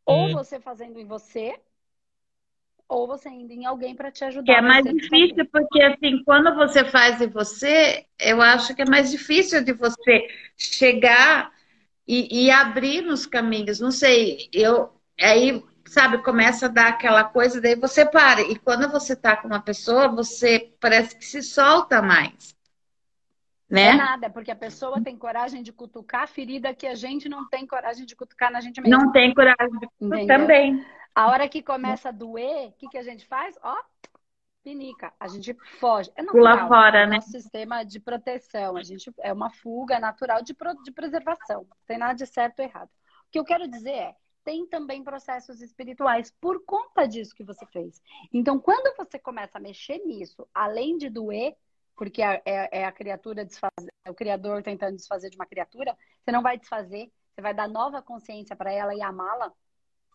Ou 0.06 0.28
uhum. 0.28 0.34
você 0.34 0.60
fazendo 0.60 1.00
em 1.00 1.06
você, 1.06 1.58
ou 2.88 3.08
você 3.08 3.30
indo 3.30 3.54
em 3.54 3.66
alguém 3.66 3.96
para 3.96 4.12
te 4.12 4.26
ajudar. 4.26 4.46
Que 4.46 4.52
é 4.52 4.62
mais 4.62 4.84
difícil, 4.84 5.48
porque 5.50 5.82
assim, 5.82 6.24
quando 6.26 6.54
você 6.56 6.84
faz 6.84 7.22
em 7.22 7.28
você, 7.28 8.06
eu 8.20 8.42
acho 8.42 8.76
que 8.76 8.82
é 8.82 8.90
mais 8.90 9.12
difícil 9.12 9.64
de 9.64 9.72
você 9.72 10.28
chegar 10.58 11.54
e, 12.06 12.46
e 12.46 12.52
abrir 12.52 13.02
nos 13.02 13.26
caminhos. 13.26 13.80
Não 13.80 13.92
sei, 13.92 14.50
eu 14.52 14.92
aí 15.20 15.64
sabe, 15.90 16.24
começa 16.24 16.68
a 16.68 16.70
dar 16.70 16.90
aquela 16.90 17.24
coisa, 17.24 17.60
daí 17.60 17.76
você 17.76 18.06
para. 18.06 18.42
E 18.42 18.56
quando 18.56 18.90
você 18.90 19.16
tá 19.16 19.36
com 19.36 19.48
uma 19.48 19.62
pessoa, 19.62 20.08
você 20.08 20.74
parece 20.80 21.16
que 21.18 21.26
se 21.26 21.42
solta 21.42 22.02
mais. 22.02 22.58
Né? 23.70 23.90
É 23.90 23.96
nada, 23.96 24.30
porque 24.30 24.50
a 24.50 24.56
pessoa 24.56 25.02
tem 25.04 25.16
coragem 25.16 25.62
de 25.62 25.72
cutucar 25.72 26.24
a 26.24 26.28
ferida 26.28 26.74
que 26.74 26.88
a 26.88 26.96
gente 26.96 27.30
não 27.30 27.48
tem 27.48 27.68
coragem 27.68 28.06
de 28.06 28.16
cutucar 28.16 28.52
na 28.52 28.62
gente 28.62 28.82
mesma. 28.82 28.98
Não 28.98 29.12
tem 29.12 29.34
coragem 29.34 29.80
de 29.80 29.88
cutucar 29.88 30.26
também. 30.26 30.86
A 31.14 31.28
hora 31.28 31.48
que 31.48 31.62
começa 31.62 32.10
a 32.10 32.12
doer, 32.12 32.70
o 32.70 32.72
que, 32.74 32.88
que 32.88 32.98
a 32.98 33.04
gente 33.04 33.26
faz? 33.28 33.58
Ó, 33.62 33.76
pinica. 34.64 35.14
A 35.20 35.28
gente 35.28 35.56
foge. 35.80 36.12
É 36.16 36.22
natural, 36.22 36.58
Pula 36.58 36.68
fora, 36.68 37.00
é 37.00 37.08
né? 37.08 37.16
Nosso 37.16 37.32
sistema 37.32 37.84
de 37.84 38.00
proteção. 38.00 38.78
A 38.78 38.84
gente 38.84 39.12
é 39.20 39.34
uma 39.34 39.50
fuga 39.50 40.00
natural 40.00 40.42
de, 40.42 40.56
de 40.84 40.92
preservação. 40.92 41.62
Não 41.70 41.78
tem 41.86 41.98
nada 41.98 42.14
de 42.14 42.26
certo 42.26 42.60
ou 42.60 42.66
errado. 42.66 42.88
O 42.88 43.32
que 43.32 43.40
eu 43.40 43.44
quero 43.44 43.68
dizer 43.68 43.92
é, 43.92 44.16
tem 44.44 44.66
também 44.66 45.04
processos 45.04 45.62
espirituais 45.62 46.32
por 46.40 46.64
conta 46.66 47.08
disso 47.08 47.36
que 47.36 47.44
você 47.44 47.66
fez. 47.68 48.02
Então, 48.34 48.60
quando 48.60 48.96
você 48.98 49.20
começa 49.20 49.58
a 49.58 49.62
mexer 49.62 50.00
nisso, 50.00 50.48
além 50.54 50.98
de 50.98 51.10
doer, 51.10 51.56
porque 51.96 52.22
é, 52.22 52.42
é, 52.46 52.80
é 52.80 52.86
a 52.86 52.92
criatura 52.92 53.46
desfazer, 53.46 53.94
é 54.06 54.10
o 54.10 54.16
criador 54.16 54.64
tentando 54.64 54.96
desfazer 54.96 55.30
de 55.30 55.36
uma 55.36 55.46
criatura, 55.46 55.98
você 56.24 56.32
não 56.32 56.42
vai 56.42 56.58
desfazer, 56.58 57.12
você 57.34 57.42
vai 57.42 57.54
dar 57.54 57.68
nova 57.68 58.02
consciência 58.02 58.56
para 58.56 58.72
ela 58.72 58.96
e 58.96 59.02
amá-la, 59.02 59.52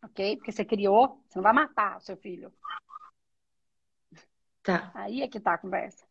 ok? 0.03 0.37
Porque 0.37 0.53
você 0.53 0.65
criou, 0.65 1.23
você 1.29 1.39
não 1.39 1.43
vai 1.43 1.53
matar 1.53 1.99
o 1.99 2.01
seu 2.01 2.17
filho. 2.17 2.53
Tá. 4.63 4.91
Aí 4.95 5.21
é 5.21 5.29
que 5.29 5.39
tá 5.39 5.55
a 5.55 5.59
conversa. 5.59 6.07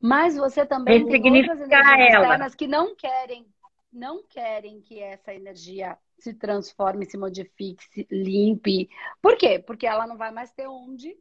Mas 0.00 0.36
você 0.36 0.64
também 0.64 1.06
tem 1.06 1.38
outras 1.38 1.60
energias 1.60 2.12
ela. 2.14 2.24
externas 2.24 2.54
que 2.54 2.66
não 2.66 2.94
querem, 2.94 3.46
não 3.92 4.22
querem 4.22 4.80
que 4.80 5.00
essa 5.00 5.32
energia 5.32 5.98
se 6.20 6.34
transforme, 6.34 7.06
se 7.06 7.16
modifique, 7.16 7.84
se 7.84 8.06
limpe. 8.10 8.88
Por 9.20 9.36
quê? 9.36 9.58
Porque 9.58 9.86
ela 9.86 10.06
não 10.06 10.16
vai 10.16 10.30
mais 10.30 10.52
ter 10.52 10.66
onde 10.66 11.16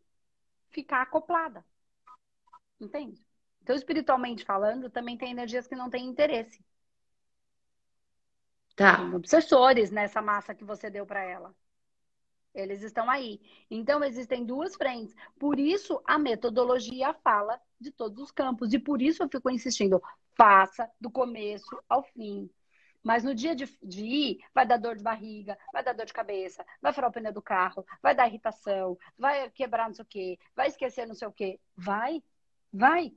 ficar 0.69 1.01
acoplada. 1.01 1.65
Entende? 2.79 3.23
Então, 3.61 3.75
espiritualmente 3.75 4.45
falando, 4.45 4.89
também 4.89 5.17
tem 5.17 5.31
energias 5.31 5.67
que 5.67 5.75
não 5.75 5.89
têm 5.89 6.07
interesse. 6.07 6.63
Tá. 8.75 8.97
Tem 8.97 9.13
obsessores 9.13 9.91
nessa 9.91 10.21
massa 10.21 10.55
que 10.55 10.63
você 10.63 10.89
deu 10.89 11.05
para 11.05 11.23
ela. 11.23 11.53
Eles 12.53 12.81
estão 12.81 13.09
aí. 13.09 13.41
Então, 13.69 14.03
existem 14.03 14.45
duas 14.45 14.75
frentes. 14.75 15.15
Por 15.37 15.59
isso, 15.59 16.01
a 16.05 16.17
metodologia 16.17 17.13
fala 17.13 17.59
de 17.79 17.91
todos 17.91 18.23
os 18.23 18.31
campos. 18.31 18.73
E 18.73 18.79
por 18.79 19.01
isso 19.01 19.21
eu 19.21 19.29
fico 19.29 19.49
insistindo: 19.49 20.01
faça 20.35 20.89
do 20.99 21.11
começo 21.11 21.77
ao 21.87 22.03
fim. 22.03 22.49
Mas 23.03 23.23
no 23.23 23.33
dia 23.33 23.55
de, 23.55 23.65
de, 23.81 24.03
ir, 24.03 24.39
vai 24.53 24.65
dar 24.65 24.77
dor 24.77 24.95
de 24.95 25.03
barriga, 25.03 25.57
vai 25.71 25.83
dar 25.83 25.93
dor 25.93 26.05
de 26.05 26.13
cabeça, 26.13 26.65
vai 26.81 26.91
furar 26.91 27.09
o 27.09 27.13
pneu 27.13 27.31
do 27.31 27.41
carro, 27.41 27.85
vai 28.01 28.13
dar 28.13 28.27
irritação, 28.27 28.97
vai 29.17 29.49
quebrar 29.51 29.87
não 29.87 29.93
sei 29.93 30.03
o 30.03 30.07
quê, 30.07 30.39
vai 30.55 30.67
esquecer 30.67 31.07
não 31.07 31.15
sei 31.15 31.27
o 31.27 31.31
quê. 31.31 31.59
Vai, 31.75 32.21
vai. 32.71 33.13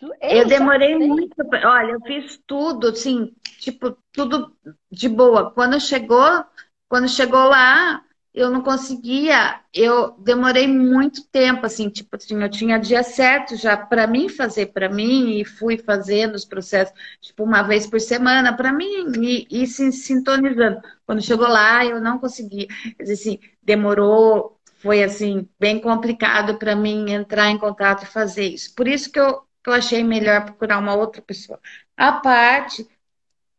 Eu, 0.00 0.14
eu 0.20 0.46
demorei 0.46 0.96
muito. 0.96 1.36
Olha, 1.64 1.92
eu 1.92 2.00
fiz 2.00 2.40
tudo, 2.46 2.88
assim, 2.88 3.34
tipo, 3.60 3.96
tudo 4.12 4.56
de 4.90 5.08
boa. 5.08 5.50
Quando 5.50 5.80
chegou, 5.80 6.44
quando 6.88 7.08
chegou 7.08 7.44
lá, 7.44 8.04
eu 8.34 8.50
não 8.50 8.62
conseguia, 8.62 9.60
eu 9.72 10.10
demorei 10.18 10.66
muito 10.66 11.24
tempo, 11.28 11.64
assim, 11.64 11.88
tipo 11.88 12.16
assim, 12.16 12.42
eu 12.42 12.50
tinha 12.50 12.78
dia 12.78 13.02
certo 13.04 13.56
já 13.56 13.76
para 13.76 14.08
mim 14.08 14.28
fazer 14.28 14.66
para 14.66 14.88
mim 14.88 15.38
e 15.38 15.44
fui 15.44 15.78
fazendo 15.78 16.34
os 16.34 16.44
processos, 16.44 16.92
tipo, 17.20 17.44
uma 17.44 17.62
vez 17.62 17.86
por 17.86 18.00
semana 18.00 18.56
para 18.56 18.72
mim 18.72 19.12
e, 19.22 19.46
e 19.48 19.66
se 19.68 19.92
sintonizando. 19.92 20.80
Quando 21.06 21.22
chegou 21.22 21.46
lá, 21.46 21.84
eu 21.86 22.00
não 22.00 22.18
consegui, 22.18 22.66
assim, 23.00 23.38
demorou, 23.62 24.58
foi 24.78 25.04
assim, 25.04 25.48
bem 25.58 25.80
complicado 25.80 26.58
para 26.58 26.74
mim 26.74 27.12
entrar 27.12 27.50
em 27.50 27.58
contato 27.58 28.02
e 28.02 28.06
fazer 28.06 28.46
isso. 28.48 28.74
Por 28.74 28.88
isso 28.88 29.12
que 29.12 29.20
eu, 29.20 29.42
que 29.62 29.70
eu 29.70 29.74
achei 29.74 30.02
melhor 30.02 30.44
procurar 30.44 30.78
uma 30.78 30.94
outra 30.96 31.22
pessoa. 31.22 31.60
A 31.96 32.12
parte 32.12 32.86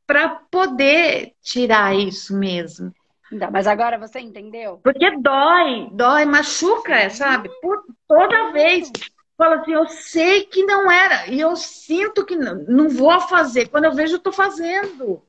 para 0.06 0.30
poder 0.30 1.34
tirar 1.42 1.96
isso 1.96 2.38
mesmo. 2.38 2.94
Então, 3.32 3.50
mas 3.52 3.68
agora 3.68 3.98
você 3.98 4.20
entendeu? 4.20 4.80
Porque 4.84 5.18
dói, 5.18 5.90
dói, 5.92 6.26
machuca, 6.26 7.10
sabe? 7.10 7.50
Por, 7.62 7.84
toda 8.08 8.52
vez. 8.52 8.92
Fala 9.38 9.56
assim, 9.58 9.74
eu 9.74 9.86
sei 9.88 10.46
que 10.46 10.64
não 10.64 10.90
era, 10.90 11.28
e 11.28 11.42
eu 11.42 11.58
sinto 11.58 12.26
que 12.26 12.38
não, 12.38 12.56
não 12.70 12.88
vou 12.88 13.20
fazer. 13.20 13.68
Quando 13.68 13.84
eu 13.84 13.92
vejo, 13.92 14.16
eu 14.16 14.20
tô 14.20 14.32
fazendo. 14.32 15.22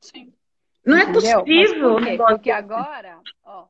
Sim. 0.00 0.34
Não 0.84 0.98
é 0.98 1.04
entendeu? 1.04 1.40
é 1.40 1.42
possível. 1.42 1.94
Por 1.94 2.34
Porque 2.34 2.50
agora, 2.50 3.20
ó, 3.44 3.66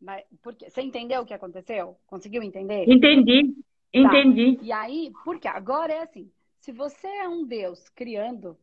mas 0.00 0.24
porque, 0.42 0.68
você 0.68 0.82
entendeu 0.82 1.22
o 1.22 1.26
que 1.26 1.32
aconteceu? 1.32 1.96
Conseguiu 2.06 2.42
entender? 2.42 2.84
Entendi, 2.86 3.54
tá. 3.54 3.54
entendi. 3.94 4.56
Tá. 4.56 4.62
E 4.64 4.72
aí, 4.72 5.12
porque 5.24 5.48
agora 5.48 5.92
é 5.92 6.02
assim, 6.02 6.30
se 6.60 6.72
você 6.72 7.06
é 7.06 7.28
um 7.28 7.46
Deus 7.46 7.88
criando, 7.88 8.58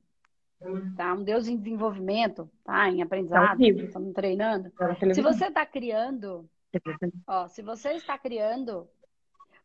tá? 0.95 1.13
Um 1.13 1.23
Deus 1.23 1.47
em 1.47 1.58
desenvolvimento, 1.58 2.49
tá? 2.63 2.89
Em 2.89 3.01
aprendizado, 3.01 3.58
tá 3.58 3.67
estamos 3.67 4.13
treinando. 4.13 4.71
Tá 4.71 4.95
se 5.13 5.21
você 5.21 5.45
está 5.45 5.65
criando, 5.65 6.49
ó, 7.28 7.47
se 7.47 7.62
você 7.62 7.93
está 7.93 8.17
criando, 8.17 8.88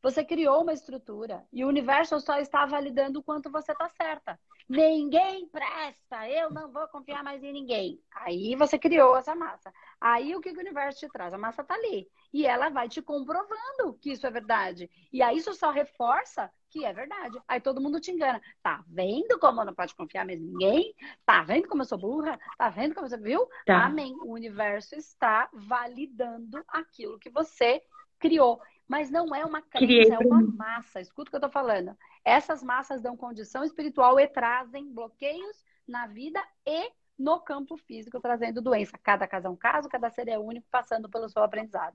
você 0.02 0.24
criou 0.24 0.62
uma 0.62 0.72
estrutura 0.72 1.44
e 1.52 1.64
o 1.64 1.68
universo 1.68 2.18
só 2.20 2.38
está 2.38 2.64
validando 2.64 3.20
o 3.20 3.22
quanto 3.22 3.50
você 3.50 3.72
está 3.72 3.88
certa. 3.88 4.38
Ninguém 4.68 5.48
presta, 5.48 6.28
eu 6.28 6.50
não 6.50 6.70
vou 6.70 6.86
confiar 6.88 7.24
mais 7.24 7.42
em 7.42 7.52
ninguém. 7.52 8.00
Aí 8.14 8.54
você 8.54 8.78
criou 8.78 9.16
essa 9.16 9.34
massa. 9.34 9.72
Aí 10.00 10.34
o 10.34 10.40
que 10.40 10.50
o 10.50 10.58
universo 10.58 11.00
te 11.00 11.08
traz? 11.08 11.34
A 11.34 11.38
massa 11.38 11.62
está 11.62 11.74
ali. 11.74 12.08
E 12.32 12.46
ela 12.46 12.68
vai 12.68 12.88
te 12.88 13.02
comprovando 13.02 13.94
que 14.00 14.12
isso 14.12 14.26
é 14.26 14.30
verdade. 14.30 14.88
E 15.12 15.22
aí 15.22 15.36
isso 15.36 15.52
só 15.54 15.70
reforça 15.70 16.50
que 16.70 16.84
é 16.84 16.92
verdade. 16.92 17.38
Aí 17.46 17.60
todo 17.60 17.80
mundo 17.80 18.00
te 18.00 18.10
engana. 18.10 18.40
Tá 18.62 18.84
vendo 18.86 19.38
como 19.38 19.64
não 19.64 19.74
pode 19.74 19.94
confiar 19.94 20.24
mesmo 20.24 20.46
em 20.46 20.50
ninguém? 20.52 20.94
Tá 21.26 21.42
vendo 21.42 21.68
como 21.68 21.82
eu 21.82 21.86
sou 21.86 21.98
burra? 21.98 22.38
Tá 22.56 22.68
vendo 22.70 22.94
como 22.94 23.08
você 23.08 23.18
viu? 23.18 23.46
Tá. 23.66 23.86
Amém. 23.86 24.14
O 24.22 24.32
universo 24.32 24.94
está 24.94 25.48
validando 25.52 26.62
aquilo 26.68 27.18
que 27.18 27.28
você 27.28 27.82
criou. 28.18 28.60
Mas 28.86 29.10
não 29.10 29.34
é 29.34 29.44
uma 29.44 29.62
crença, 29.62 30.14
é 30.14 30.18
uma 30.18 30.42
massa. 30.42 31.00
Escuta 31.00 31.28
o 31.28 31.30
que 31.30 31.36
eu 31.36 31.40
tô 31.40 31.50
falando. 31.50 31.96
Essas 32.24 32.62
massas 32.62 33.00
dão 33.00 33.16
condição 33.16 33.62
espiritual 33.64 34.18
e 34.18 34.26
trazem 34.26 34.92
bloqueios 34.92 35.64
na 35.86 36.06
vida 36.06 36.42
e 36.66 36.90
no 37.18 37.38
campo 37.38 37.76
físico, 37.76 38.20
trazendo 38.20 38.62
doença. 38.62 38.98
Cada 39.02 39.28
caso 39.28 39.46
é 39.46 39.50
um 39.50 39.56
caso, 39.56 39.88
cada 39.88 40.10
ser 40.10 40.28
é 40.28 40.38
único, 40.38 40.66
passando 40.70 41.08
pelo 41.08 41.28
seu 41.28 41.42
aprendizado. 41.42 41.94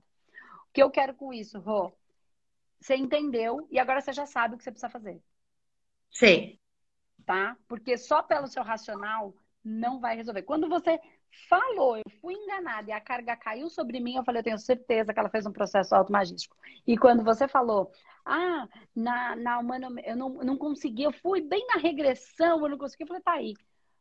O 0.68 0.72
que 0.72 0.82
eu 0.82 0.90
quero 0.90 1.14
com 1.14 1.32
isso, 1.32 1.58
Rô? 1.58 1.92
Você 2.80 2.96
entendeu 2.96 3.66
e 3.70 3.78
agora 3.78 4.00
você 4.00 4.12
já 4.12 4.26
sabe 4.26 4.54
o 4.54 4.58
que 4.58 4.64
você 4.64 4.70
precisa 4.70 4.90
fazer. 4.90 5.20
Sim. 6.10 6.58
Tá? 7.24 7.56
Porque 7.66 7.96
só 7.98 8.22
pelo 8.22 8.46
seu 8.46 8.62
racional 8.62 9.34
não 9.64 9.98
vai 9.98 10.16
resolver. 10.16 10.42
Quando 10.42 10.68
você 10.68 11.00
falou, 11.48 11.96
eu 11.96 12.04
fui 12.20 12.34
enganada 12.34 12.90
e 12.90 12.92
a 12.92 13.00
carga 13.00 13.36
caiu 13.36 13.68
sobre 13.68 14.00
mim, 14.00 14.16
eu 14.16 14.24
falei, 14.24 14.40
eu 14.40 14.44
tenho 14.44 14.58
certeza 14.58 15.12
que 15.12 15.18
ela 15.18 15.28
fez 15.28 15.46
um 15.46 15.52
processo 15.52 15.94
automagístico. 15.94 16.56
E 16.86 16.96
quando 16.96 17.22
você 17.22 17.46
falou, 17.46 17.90
ah, 18.24 18.68
na, 18.94 19.36
na 19.36 19.58
humana, 19.58 19.88
eu 20.04 20.16
não, 20.16 20.30
não 20.30 20.56
consegui, 20.56 21.02
eu 21.02 21.12
fui 21.12 21.40
bem 21.40 21.66
na 21.66 21.80
regressão, 21.80 22.62
eu 22.62 22.68
não 22.68 22.78
consegui, 22.78 23.04
eu 23.04 23.08
falei, 23.08 23.22
tá 23.22 23.32
aí. 23.32 23.54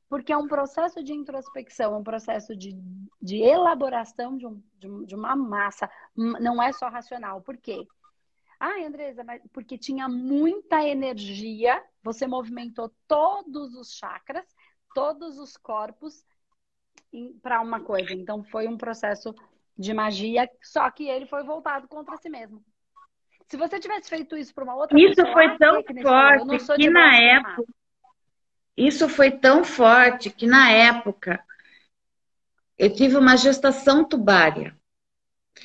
Porque 0.08 0.32
é 0.32 0.38
um 0.38 0.48
processo 0.48 1.04
de 1.04 1.14
introspecção, 1.14 1.94
é 1.94 1.98
um 1.98 2.04
processo 2.04 2.56
de, 2.56 2.78
de 3.22 3.38
elaboração 3.38 4.38
de, 4.38 4.46
um, 4.46 4.62
de, 4.80 5.06
de 5.08 5.16
uma 5.16 5.36
massa, 5.36 5.90
não 6.16 6.62
é 6.62 6.72
só 6.72 6.88
racional. 6.88 7.42
Por 7.42 7.58
quê? 7.58 7.88
Ah, 8.60 8.86
Andresa, 8.86 9.24
mas 9.24 9.42
porque 9.52 9.78
tinha 9.78 10.08
muita 10.08 10.84
energia, 10.84 11.82
você 12.04 12.26
movimentou 12.28 12.92
todos 13.08 13.76
os 13.76 13.94
chakras, 13.94 14.46
todos 14.94 15.38
os 15.38 15.58
corpos 15.58 16.24
para 17.42 17.62
uma 17.62 17.80
coisa. 17.80 18.14
Então 18.14 18.44
foi 18.44 18.68
um 18.68 18.78
processo 18.78 19.34
de 19.78 19.94
magia, 19.94 20.50
só 20.64 20.90
que 20.90 21.08
ele 21.08 21.26
foi 21.26 21.44
voltado 21.44 21.88
contra 21.88 22.18
si 22.18 22.30
mesmo. 22.30 22.64
Se 23.48 23.58
você 23.58 23.80
tivesse 23.80 24.10
feito 24.10 24.36
isso 24.36 24.54
para 24.54 24.64
uma 24.64 24.76
outra 24.76 24.98
isso 24.98 25.16
pessoa, 25.16 25.34
foi 25.34 25.58
tão 25.58 25.84
forte 26.02 26.76
que 26.76 26.90
na 26.90 27.16
época 27.16 27.64
isso 28.78 29.08
foi 29.08 29.32
tão 29.32 29.64
forte 29.64 30.30
que 30.30 30.46
na 30.46 30.70
época 30.70 31.44
eu 32.78 32.94
tive 32.94 33.16
uma 33.16 33.38
gestação 33.38 34.04
tubária. 34.04 34.78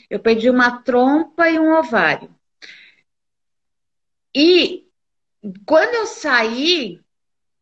Eu 0.09 0.20
perdi 0.20 0.48
uma 0.48 0.83
trompa 0.83 1.50
e 1.50 1.59
um 1.59 1.76
ovário. 1.76 2.33
E 4.34 4.86
quando 5.66 5.94
eu 5.94 6.06
saí, 6.06 7.00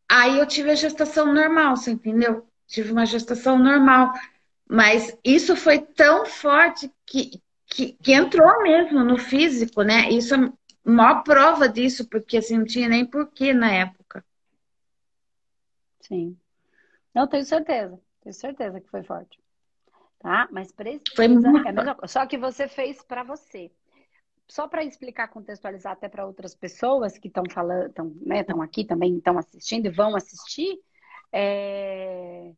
aí 0.09 0.39
eu 0.39 0.47
tive 0.47 0.71
a 0.71 0.75
gestação 0.75 1.33
normal, 1.33 1.77
você 1.77 1.91
entendeu? 1.91 2.47
Tive 2.67 2.93
uma 2.93 3.07
gestação 3.07 3.59
normal. 3.59 4.13
Mas 4.69 5.17
isso 5.25 5.57
foi 5.57 5.79
tão 5.79 6.27
forte 6.27 6.93
que, 7.07 7.41
que, 7.67 7.93
que 7.93 8.13
entrou 8.13 8.63
mesmo 8.63 9.03
no 9.03 9.17
físico, 9.17 9.83
né? 9.83 10.11
Isso 10.11 10.35
é 10.35 10.39
a 10.39 10.53
maior 10.85 11.23
prova 11.23 11.69
disso, 11.69 12.07
porque 12.09 12.37
assim, 12.37 12.59
não 12.59 12.67
tinha 12.67 12.89
nem 12.89 13.07
porquê 13.07 13.55
na 13.55 13.73
época. 13.73 14.25
Sim. 16.01 16.37
Não, 17.15 17.27
tenho 17.27 17.45
certeza. 17.45 17.99
Tenho 18.23 18.35
certeza 18.35 18.81
que 18.81 18.91
foi 18.91 19.03
forte. 19.03 19.39
Tá? 20.19 20.49
Mas 20.51 20.73
precisa. 20.73 21.05
Foi 21.15 21.29
muito... 21.29 21.47
é 21.67 21.73
mesma, 21.73 21.97
só 22.07 22.27
que 22.27 22.37
você 22.37 22.69
fez 22.69 23.03
para 23.03 23.23
você 23.23 23.71
só 24.49 24.67
para 24.67 24.83
explicar, 24.83 25.29
contextualizar 25.29 25.93
até 25.93 26.09
para 26.09 26.27
outras 26.27 26.55
pessoas 26.55 27.19
que 27.19 27.29
estão 27.29 27.45
falando, 27.51 27.89
estão 27.89 28.07
né, 28.23 28.45
aqui 28.63 28.85
também, 28.85 29.19
estão 29.19 29.39
assistindo 29.39 29.87
e 29.87 29.91
vão 29.91 30.17
assistir, 30.17 30.79
é, 31.31 32.53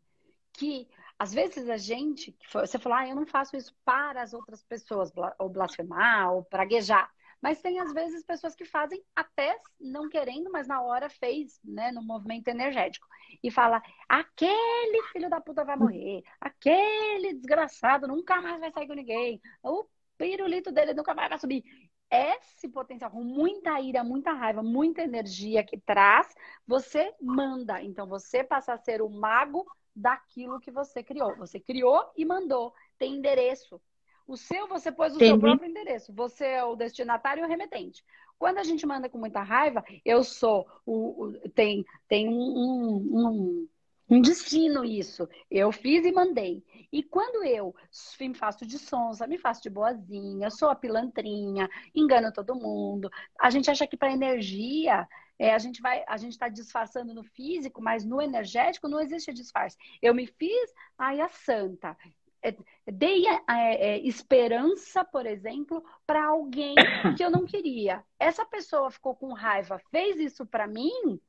que 0.53 0.89
às 1.19 1.35
vezes 1.35 1.69
a 1.69 1.77
gente, 1.77 2.35
você 2.53 2.79
falou, 2.79 2.97
ah, 2.97 3.09
eu 3.09 3.17
não 3.17 3.27
faço 3.27 3.57
isso 3.57 3.75
para 3.85 4.23
as 4.23 4.33
outras 4.33 4.63
pessoas, 4.63 5.13
ou 5.39 5.49
blasfemar, 5.51 6.33
ou 6.33 6.45
praguejar. 6.45 7.11
Mas 7.43 7.61
tem 7.61 7.81
às 7.81 7.93
vezes 7.93 8.25
pessoas 8.25 8.55
que 8.55 8.65
fazem 8.65 9.03
até 9.15 9.57
não 9.81 10.09
querendo, 10.09 10.51
mas 10.51 10.69
na 10.69 10.83
hora 10.83 11.09
fez, 11.09 11.59
né, 11.65 11.91
no 11.91 12.03
movimento 12.03 12.49
energético. 12.49 13.07
E 13.43 13.51
fala: 13.51 13.83
aquele 14.09 15.03
filho 15.13 15.29
da 15.29 15.41
puta 15.41 15.65
vai 15.65 15.77
morrer, 15.77 16.23
aquele 16.41 17.35
desgraçado 17.35 18.07
nunca 18.07 18.41
mais 18.41 18.61
vai 18.61 18.71
sair 18.71 18.87
com 18.87 18.95
ninguém, 18.95 19.41
o 19.63 19.87
pirulito 20.21 20.71
dele 20.71 20.93
nunca 20.93 21.15
mais 21.15 21.31
vai 21.31 21.39
subir. 21.39 21.65
Esse 22.11 22.69
potencial, 22.69 23.11
com 23.11 23.25
muita 23.25 23.81
ira, 23.81 24.05
muita 24.05 24.33
raiva, 24.33 24.63
muita 24.63 25.01
energia 25.03 25.65
que 25.65 25.79
traz, 25.79 26.29
você 26.67 27.15
manda. 27.21 27.81
Então, 27.83 28.07
você 28.07 28.45
passa 28.45 28.75
a 28.75 28.77
ser 28.77 29.01
o 29.01 29.09
mago 29.09 29.65
daquilo 29.97 30.61
que 30.61 30.71
você 30.71 31.03
criou. 31.03 31.35
Você 31.37 31.59
criou 31.59 32.05
e 32.17 32.25
mandou. 32.25 32.75
Tem 32.99 33.15
endereço. 33.15 33.81
O 34.27 34.37
seu, 34.37 34.69
você 34.69 34.93
pôs 34.93 35.15
o 35.15 35.17
Entendi. 35.17 35.31
seu 35.31 35.41
próprio 35.41 35.71
endereço. 35.71 36.13
Você 36.13 36.45
é 36.45 36.65
o 36.65 36.77
destinatário 36.77 37.43
e 37.43 37.47
o 37.47 37.49
remetente. 37.49 38.05
Quando 38.39 38.59
a 38.59 38.63
gente 38.63 38.87
manda 38.87 39.09
com 39.09 39.19
muita 39.19 39.43
raiva, 39.43 39.83
eu 40.05 40.23
sou 40.23 40.67
o. 40.85 41.25
o 41.25 41.49
tem 41.51 41.85
tem 42.09 42.29
um, 42.29 42.33
um, 42.33 42.97
um 43.13 43.69
destino 44.19 44.83
isso. 44.83 45.29
Eu 45.51 45.71
fiz 45.71 46.07
e 46.07 46.11
mandei. 46.11 46.65
E 46.91 47.03
quando 47.03 47.45
eu 47.45 47.75
me 48.19 48.35
faço 48.35 48.67
de 48.67 48.79
sonsa, 48.79 49.27
me 49.27 49.39
faço 49.39 49.63
de 49.63 49.71
boazinha, 49.71 50.51
sou 50.51 50.71
a 50.71 50.75
pilantrinha, 50.75 51.69
engano 51.95 52.33
todo 52.33 52.55
mundo, 52.55 53.11
a 53.39 53.51
gente 53.51 53.71
acha 53.71 53.87
que 53.87 53.97
para 53.97 54.13
energia 54.13 55.07
é, 55.39 55.55
a 55.55 55.59
gente 55.59 55.81
vai, 55.81 56.05
a 56.07 56.17
gente 56.17 56.33
está 56.33 56.49
disfarçando 56.49 57.15
no 57.15 57.23
físico, 57.23 57.81
mas 57.81 58.05
no 58.05 58.21
energético 58.21 58.89
não 58.89 59.01
existe 59.01 59.33
disfarce. 59.33 59.77
Eu 60.03 60.15
me 60.15 60.27
fiz, 60.27 60.75
ai, 60.99 61.21
a 61.21 61.29
santa. 61.29 61.97
É, 62.43 62.55
dei 62.91 63.27
é, 63.27 63.41
é, 63.49 63.99
esperança, 64.01 65.05
por 65.05 65.27
exemplo, 65.27 65.85
para 66.07 66.27
alguém 66.27 66.75
que 67.17 67.25
eu 67.25 67.31
não 67.31 67.47
queria. 67.47 68.05
Essa 68.19 68.45
pessoa 68.45 68.91
ficou 68.91 69.15
com 69.15 69.33
raiva, 69.33 69.81
fez 69.91 70.19
isso 70.19 70.45
para 70.45 70.67
mim, 70.67 71.21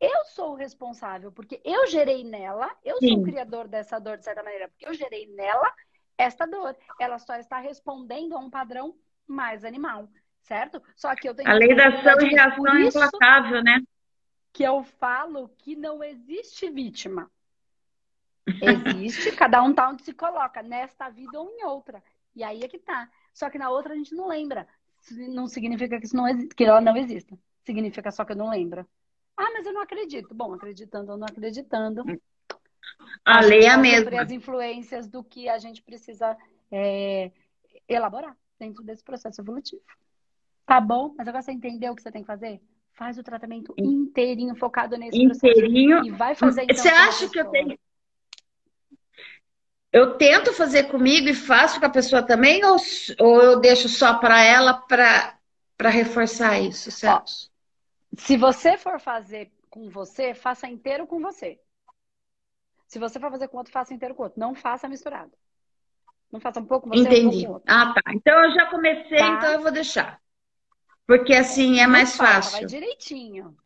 eu 0.00 0.24
sou 0.24 0.52
o 0.52 0.56
responsável, 0.56 1.30
porque 1.30 1.60
eu 1.62 1.86
gerei 1.86 2.24
nela, 2.24 2.74
eu 2.82 2.96
Sim. 2.96 3.08
sou 3.08 3.18
o 3.18 3.22
criador 3.22 3.68
dessa 3.68 3.98
dor, 3.98 4.16
de 4.16 4.24
certa 4.24 4.42
maneira, 4.42 4.68
porque 4.68 4.86
eu 4.86 4.94
gerei 4.94 5.26
nela 5.26 5.70
esta 6.16 6.46
dor. 6.46 6.74
Ela 6.98 7.18
só 7.18 7.36
está 7.36 7.58
respondendo 7.58 8.34
a 8.34 8.38
um 8.38 8.48
padrão 8.48 8.96
mais 9.26 9.64
animal, 9.64 10.08
certo? 10.42 10.82
Só 10.96 11.14
que 11.14 11.28
eu 11.28 11.34
tenho. 11.34 11.50
A 11.50 11.54
lei 11.54 11.74
da 11.74 11.88
ação 11.88 12.20
e 12.20 12.30
reação 12.30 12.66
é 12.66 12.80
implacável, 12.86 13.62
né? 13.62 13.82
Que 14.52 14.62
eu 14.62 14.82
falo 14.82 15.50
que 15.58 15.76
não 15.76 16.02
existe 16.02 16.70
vítima. 16.70 17.30
Existe, 18.60 19.32
cada 19.36 19.62
um 19.62 19.74
tá 19.74 19.88
onde 19.88 20.02
se 20.02 20.14
coloca, 20.14 20.62
nesta 20.62 21.10
vida 21.10 21.38
ou 21.38 21.50
em 21.50 21.64
outra. 21.64 22.02
E 22.34 22.42
aí 22.42 22.62
é 22.62 22.68
que 22.68 22.78
tá. 22.78 23.10
Só 23.34 23.50
que 23.50 23.58
na 23.58 23.70
outra 23.70 23.92
a 23.92 23.96
gente 23.96 24.14
não 24.14 24.28
lembra. 24.28 24.66
Não 25.10 25.46
significa 25.46 25.98
que, 25.98 26.06
isso 26.06 26.16
não, 26.16 26.26
que 26.48 26.64
ela 26.64 26.80
não 26.80 26.96
exista. 26.96 27.38
Significa 27.64 28.10
só 28.10 28.24
que 28.24 28.32
eu 28.32 28.36
não 28.36 28.50
lembro. 28.50 28.86
Ah, 29.40 29.50
mas 29.54 29.64
eu 29.64 29.72
não 29.72 29.80
acredito. 29.80 30.34
Bom, 30.34 30.52
acreditando 30.52 31.12
ou 31.12 31.16
não 31.16 31.26
acreditando. 31.26 32.04
A 33.24 33.40
lei 33.40 33.60
é 33.60 33.70
a 33.70 33.78
mesma. 33.78 34.20
as 34.20 34.30
influências 34.30 35.08
do 35.08 35.24
que 35.24 35.48
a 35.48 35.56
gente 35.56 35.80
precisa 35.82 36.36
é, 36.70 37.32
elaborar 37.88 38.36
dentro 38.58 38.84
desse 38.84 39.02
processo 39.02 39.40
evolutivo. 39.40 39.80
Tá 40.66 40.78
bom? 40.78 41.14
Mas 41.16 41.26
agora 41.26 41.40
você 41.40 41.52
entendeu 41.52 41.92
o 41.92 41.96
que 41.96 42.02
você 42.02 42.12
tem 42.12 42.20
que 42.20 42.26
fazer? 42.26 42.60
Faz 42.92 43.16
o 43.16 43.22
tratamento 43.22 43.74
inteirinho, 43.78 44.54
focado 44.56 44.98
nesse 44.98 45.18
inteirinho. 45.18 45.96
processo. 45.96 46.14
E 46.14 46.18
vai 46.18 46.34
fazer 46.34 46.64
então. 46.64 46.76
Você 46.76 46.88
acha 46.88 47.28
que 47.30 47.40
eu 47.40 47.46
tenho. 47.46 47.78
Eu 49.90 50.18
tento 50.18 50.52
fazer 50.52 50.84
comigo 50.84 51.28
e 51.28 51.34
faço 51.34 51.80
com 51.80 51.86
a 51.86 51.90
pessoa 51.90 52.22
também, 52.22 52.62
ou, 52.64 52.76
ou 53.18 53.42
eu 53.42 53.58
deixo 53.58 53.88
só 53.88 54.18
para 54.18 54.44
ela 54.44 54.74
para 54.74 55.88
reforçar 55.88 56.60
isso, 56.60 56.90
certo? 56.90 57.49
Se 58.16 58.36
você 58.36 58.76
for 58.76 59.00
fazer 59.00 59.50
com 59.68 59.88
você, 59.88 60.34
faça 60.34 60.68
inteiro 60.68 61.06
com 61.06 61.20
você. 61.20 61.60
Se 62.86 62.98
você 62.98 63.20
for 63.20 63.30
fazer 63.30 63.48
com 63.48 63.58
outro, 63.58 63.72
faça 63.72 63.94
inteiro 63.94 64.14
com 64.14 64.24
outro. 64.24 64.40
Não 64.40 64.54
faça 64.54 64.88
misturado. 64.88 65.30
Não 66.32 66.40
faça 66.40 66.60
um 66.60 66.64
pouco 66.64 66.88
você, 66.88 67.00
Entendi. 67.00 67.26
um 67.26 67.30
pouco 67.30 67.52
outro. 67.54 67.64
Ah, 67.68 67.94
tá. 67.94 68.12
Então 68.12 68.44
eu 68.44 68.52
já 68.52 68.66
comecei, 68.66 69.18
tá? 69.18 69.28
então 69.28 69.52
eu 69.52 69.62
vou 69.62 69.72
deixar. 69.72 70.20
Porque 71.06 71.34
assim 71.34 71.80
é 71.80 71.86
mais 71.86 72.16
fácil. 72.16 72.58
Vai 72.58 72.66
direitinho. 72.66 73.56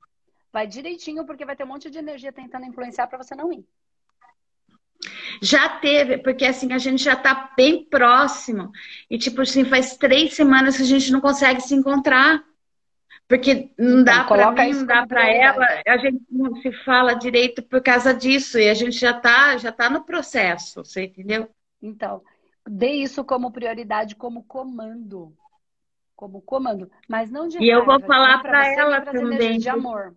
Vai 0.53 0.67
direitinho, 0.67 1.27
porque 1.27 1.45
vai 1.45 1.57
ter 1.57 1.65
um 1.65 1.69
monte 1.69 1.91
de 1.91 1.99
energia 1.99 2.33
tentando 2.33 2.65
influenciar 2.65 3.07
para 3.07 3.19
você 3.19 3.35
não 3.35 3.53
ir. 3.53 3.67
Já 5.43 5.69
teve, 5.69 6.19
porque 6.19 6.45
assim, 6.45 6.73
a 6.73 6.79
gente 6.79 7.03
já 7.03 7.17
tá 7.17 7.53
bem 7.57 7.85
próximo. 7.85 8.71
E 9.11 9.19
tipo 9.19 9.43
assim, 9.43 9.65
faz 9.65 9.97
três 9.97 10.35
semanas 10.35 10.77
que 10.77 10.83
a 10.83 10.87
gente 10.87 11.11
não 11.13 11.21
consegue 11.21 11.61
se 11.61 11.75
encontrar. 11.75 12.43
Porque 13.27 13.71
não 13.79 14.05
dá 14.05 14.17
então, 14.17 14.27
para 14.27 14.53
mim, 14.53 14.73
não 14.73 14.87
dá 14.87 15.07
para 15.07 15.29
ela, 15.29 15.67
a 15.87 15.97
gente 15.97 16.25
não 16.31 16.55
se 16.57 16.71
fala 16.85 17.15
direito 17.15 17.63
por 17.63 17.83
causa 17.83 18.13
disso 18.13 18.59
e 18.59 18.69
a 18.69 18.75
gente 18.75 18.99
já 18.99 19.13
está 19.13 19.57
já 19.57 19.73
tá 19.73 19.89
no 19.89 20.05
processo, 20.05 20.85
você 20.85 21.05
entendeu? 21.05 21.49
Então, 21.81 22.23
dê 22.69 22.93
isso 22.93 23.25
como 23.25 23.51
prioridade, 23.51 24.15
como 24.15 24.45
comando. 24.45 25.35
Como 26.15 26.41
comando, 26.43 26.91
mas 27.09 27.31
não 27.31 27.49
de 27.49 27.57
E 27.57 27.71
raiva, 27.71 27.81
eu 27.81 27.85
vou 27.85 28.01
falar 28.01 28.41
para 28.41 28.69
ela 28.69 29.01
também. 29.01 29.59
De 29.59 29.69
amor. 29.69 30.15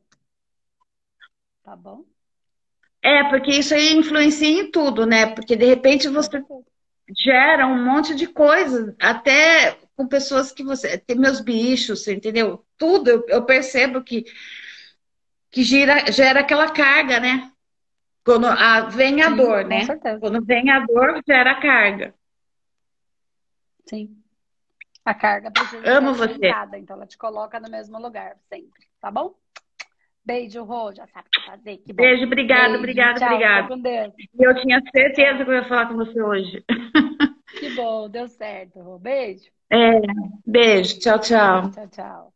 Tá 1.63 1.75
bom? 1.75 2.03
É, 3.01 3.23
porque 3.29 3.51
isso 3.51 3.73
aí 3.73 3.93
influencia 3.93 4.47
em 4.47 4.69
tudo, 4.69 5.05
né? 5.05 5.27
Porque 5.27 5.55
de 5.55 5.65
repente 5.65 6.07
você 6.07 6.43
gera 7.17 7.65
um 7.65 7.83
monte 7.83 8.13
de 8.13 8.27
coisas, 8.27 8.93
até 8.99 9.77
com 9.97 10.07
pessoas 10.07 10.51
que 10.51 10.63
você. 10.63 10.97
Tem 10.99 11.17
meus 11.17 11.41
bichos, 11.41 12.07
entendeu? 12.07 12.63
Tudo 12.77 13.10
eu, 13.10 13.25
eu 13.27 13.43
percebo 13.43 14.03
que, 14.03 14.23
que 15.49 15.63
gira, 15.63 16.10
gera 16.12 16.41
aquela 16.41 16.71
carga, 16.71 17.19
né? 17.19 17.51
Quando 18.23 18.45
a, 18.45 18.81
vem 18.81 19.21
a 19.23 19.31
Sim, 19.31 19.38
dor, 19.38 19.65
né? 19.65 19.86
Certeza. 19.86 20.19
Quando 20.19 20.45
vem 20.45 20.69
a 20.69 20.86
dor, 20.86 21.21
gera 21.27 21.60
carga. 21.60 22.13
Sim. 23.89 24.15
A 25.03 25.13
carga 25.13 25.49
precisa 25.49 25.97
Amo 25.97 26.13
ser 26.13 26.38
você. 26.38 26.47
então 26.77 26.97
ela 26.97 27.07
te 27.07 27.17
coloca 27.17 27.60
no 27.60 27.69
mesmo 27.69 27.97
lugar 27.99 28.36
sempre, 28.49 28.86
tá 29.01 29.10
bom? 29.10 29.33
Beijo, 30.23 30.62
Rô, 30.65 30.93
já 30.93 31.07
sabe 31.07 31.29
o 31.29 31.39
que 31.39 31.45
fazer. 31.45 31.77
Que 31.77 31.93
Beijo, 31.93 32.25
obrigado, 32.25 32.75
obrigado, 32.75 33.23
obrigado. 33.23 33.73
Eu 34.38 34.53
tinha 34.62 34.81
certeza 34.91 35.45
que 35.45 35.49
eu 35.49 35.55
ia 35.55 35.69
falar 35.69 35.88
com 35.88 35.95
você 35.95 36.21
hoje. 36.21 36.63
Que 37.47 37.69
bom, 37.69 38.10
deu 38.10 38.27
certo, 38.27 38.81
Rô. 38.81 38.99
Beijo. 38.99 39.56
É, 39.69 39.99
beijo, 40.45 40.99
tchau, 40.99 41.19
tchau. 41.19 41.71
Tchau, 41.71 41.88
tchau. 41.89 42.34